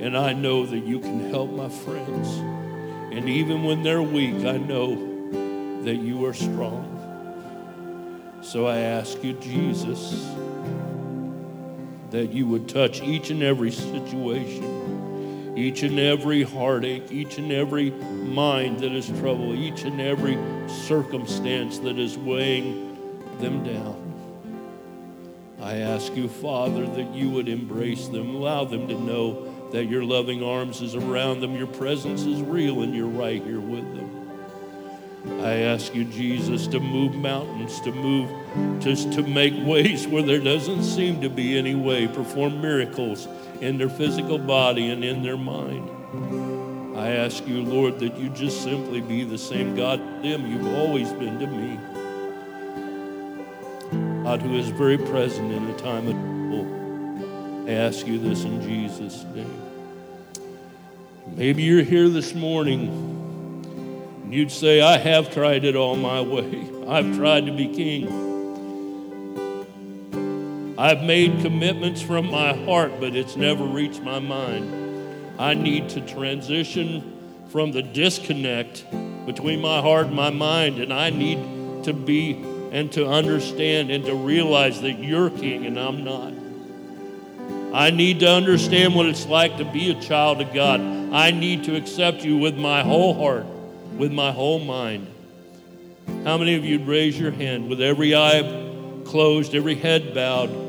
[0.00, 2.28] And I know that you can help my friends.
[3.16, 4.96] And even when they're weak, I know
[5.84, 6.90] that you are strong.
[8.42, 10.26] So I ask you, Jesus,
[12.14, 14.84] that you would touch each and every situation
[15.56, 20.36] each and every heartache, each and every mind that is troubled, each and every
[20.68, 22.98] circumstance that is weighing
[23.38, 24.00] them down.
[25.60, 30.04] I ask you, Father, that you would embrace them, allow them to know that your
[30.04, 35.40] loving arms is around them, your presence is real, and you're right here with them.
[35.40, 38.30] I ask you, Jesus, to move mountains, to move,
[38.80, 43.28] just to make ways where there doesn't seem to be any way, perform miracles
[43.60, 45.90] in their physical body and in their mind.
[46.96, 50.74] I ask you, Lord, that you just simply be the same God to them you've
[50.74, 51.78] always been to me.
[54.24, 57.68] God who is very present in a time of trouble.
[57.68, 59.60] I ask you this in Jesus' name.
[61.26, 62.88] Maybe you're here this morning
[64.22, 66.66] and you'd say, I have tried it all my way.
[66.88, 68.23] I've tried to be king.
[70.76, 75.38] I've made commitments from my heart, but it's never reached my mind.
[75.38, 78.84] I need to transition from the disconnect
[79.24, 82.32] between my heart and my mind, and I need to be
[82.72, 86.32] and to understand and to realize that you're king and I'm not.
[87.72, 90.80] I need to understand what it's like to be a child of God.
[90.80, 93.46] I need to accept you with my whole heart,
[93.96, 95.06] with my whole mind.
[96.24, 98.42] How many of you'd raise your hand with every eye
[99.04, 100.63] closed, every head bowed?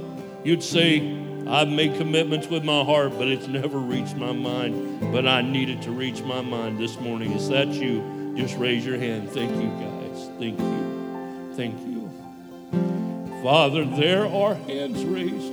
[0.45, 0.99] You'd say,
[1.47, 5.11] I've made commitments with my heart, but it's never reached my mind.
[5.11, 7.31] But I needed to reach my mind this morning.
[7.31, 8.33] Is that you?
[8.37, 9.31] Just raise your hand.
[9.31, 10.29] Thank you, guys.
[10.37, 11.53] Thank you.
[11.55, 13.41] Thank you.
[13.41, 15.51] Father, there are hands raised.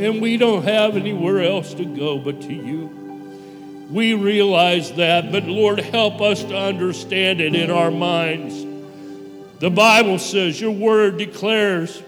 [0.00, 3.86] And we don't have anywhere else to go but to you.
[3.88, 8.66] We realize that, but Lord, help us to understand it in our minds.
[9.60, 12.02] The Bible says, Your word declares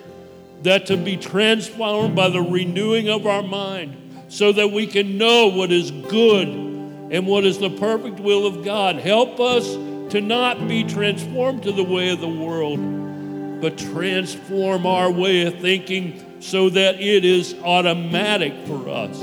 [0.65, 3.97] that to be transformed by the renewing of our mind
[4.29, 8.65] so that we can know what is good and what is the perfect will of
[8.65, 8.97] God.
[8.97, 9.69] Help us
[10.11, 15.61] to not be transformed to the way of the world, but transform our way of
[15.61, 19.21] thinking so that it is automatic for us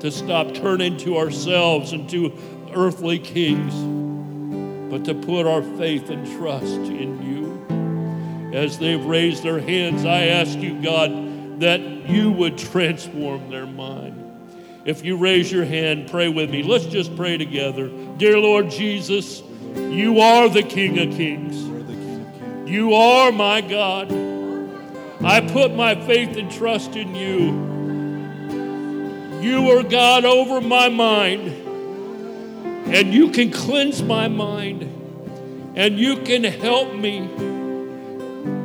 [0.00, 2.30] to stop turning to ourselves and to
[2.74, 3.74] earthly kings,
[4.90, 7.51] but to put our faith and trust in you
[8.52, 14.18] as they've raised their hands, I ask you, God, that you would transform their mind.
[14.84, 16.62] If you raise your hand, pray with me.
[16.62, 17.88] Let's just pray together.
[18.16, 19.42] Dear Lord Jesus,
[19.74, 21.62] you are the King of Kings.
[22.68, 24.10] You are my God.
[25.24, 27.70] I put my faith and trust in you.
[29.40, 31.48] You are God over my mind.
[32.92, 34.82] And you can cleanse my mind
[35.76, 37.28] and you can help me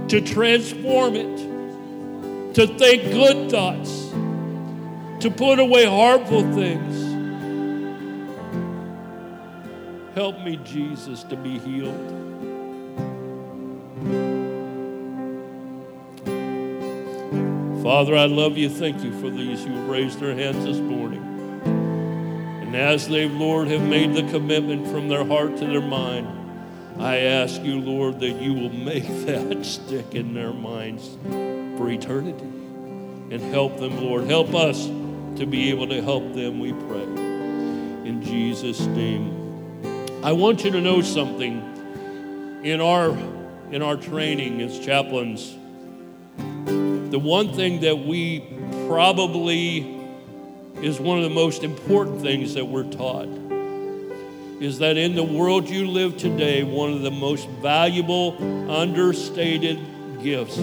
[0.10, 4.10] to transform it, to think good thoughts,
[5.22, 7.06] to put away harmful things.
[10.16, 12.14] Help me, Jesus, to be healed.
[17.84, 18.70] Father, I love you.
[18.70, 21.24] Thank you for these who raised their hands this morning.
[22.62, 26.28] And as they, Lord, have made the commitment from their heart to their mind,
[27.00, 31.18] I ask you, Lord, that you will make that stick in their minds
[31.78, 32.44] for eternity.
[33.30, 34.24] And help them, Lord.
[34.24, 37.04] Help us to be able to help them, we pray.
[37.04, 40.24] In Jesus' name.
[40.24, 41.62] I want you to know something.
[42.64, 43.10] In our,
[43.72, 45.56] in our training as chaplains,
[47.12, 48.40] the one thing that we
[48.88, 49.96] probably
[50.82, 53.47] is one of the most important things that we're taught
[54.60, 58.36] is that in the world you live today, one of the most valuable,
[58.72, 59.80] understated
[60.24, 60.58] gifts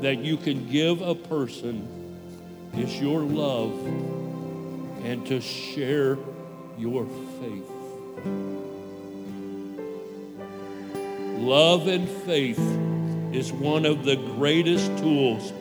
[0.00, 1.88] that you can give a person
[2.76, 3.72] is your love
[5.04, 6.18] and to share
[6.76, 7.06] your
[7.40, 7.70] faith.
[11.38, 12.58] Love and faith
[13.32, 15.52] is one of the greatest tools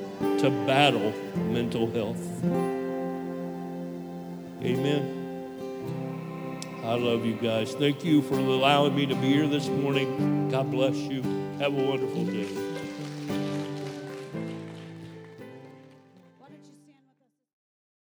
[0.42, 2.44] to battle mental health.
[4.64, 5.25] Amen.
[6.86, 7.74] I love you guys.
[7.74, 10.50] Thank you for allowing me to be here this morning.
[10.52, 11.24] God bless you.
[11.58, 12.75] Have a wonderful day.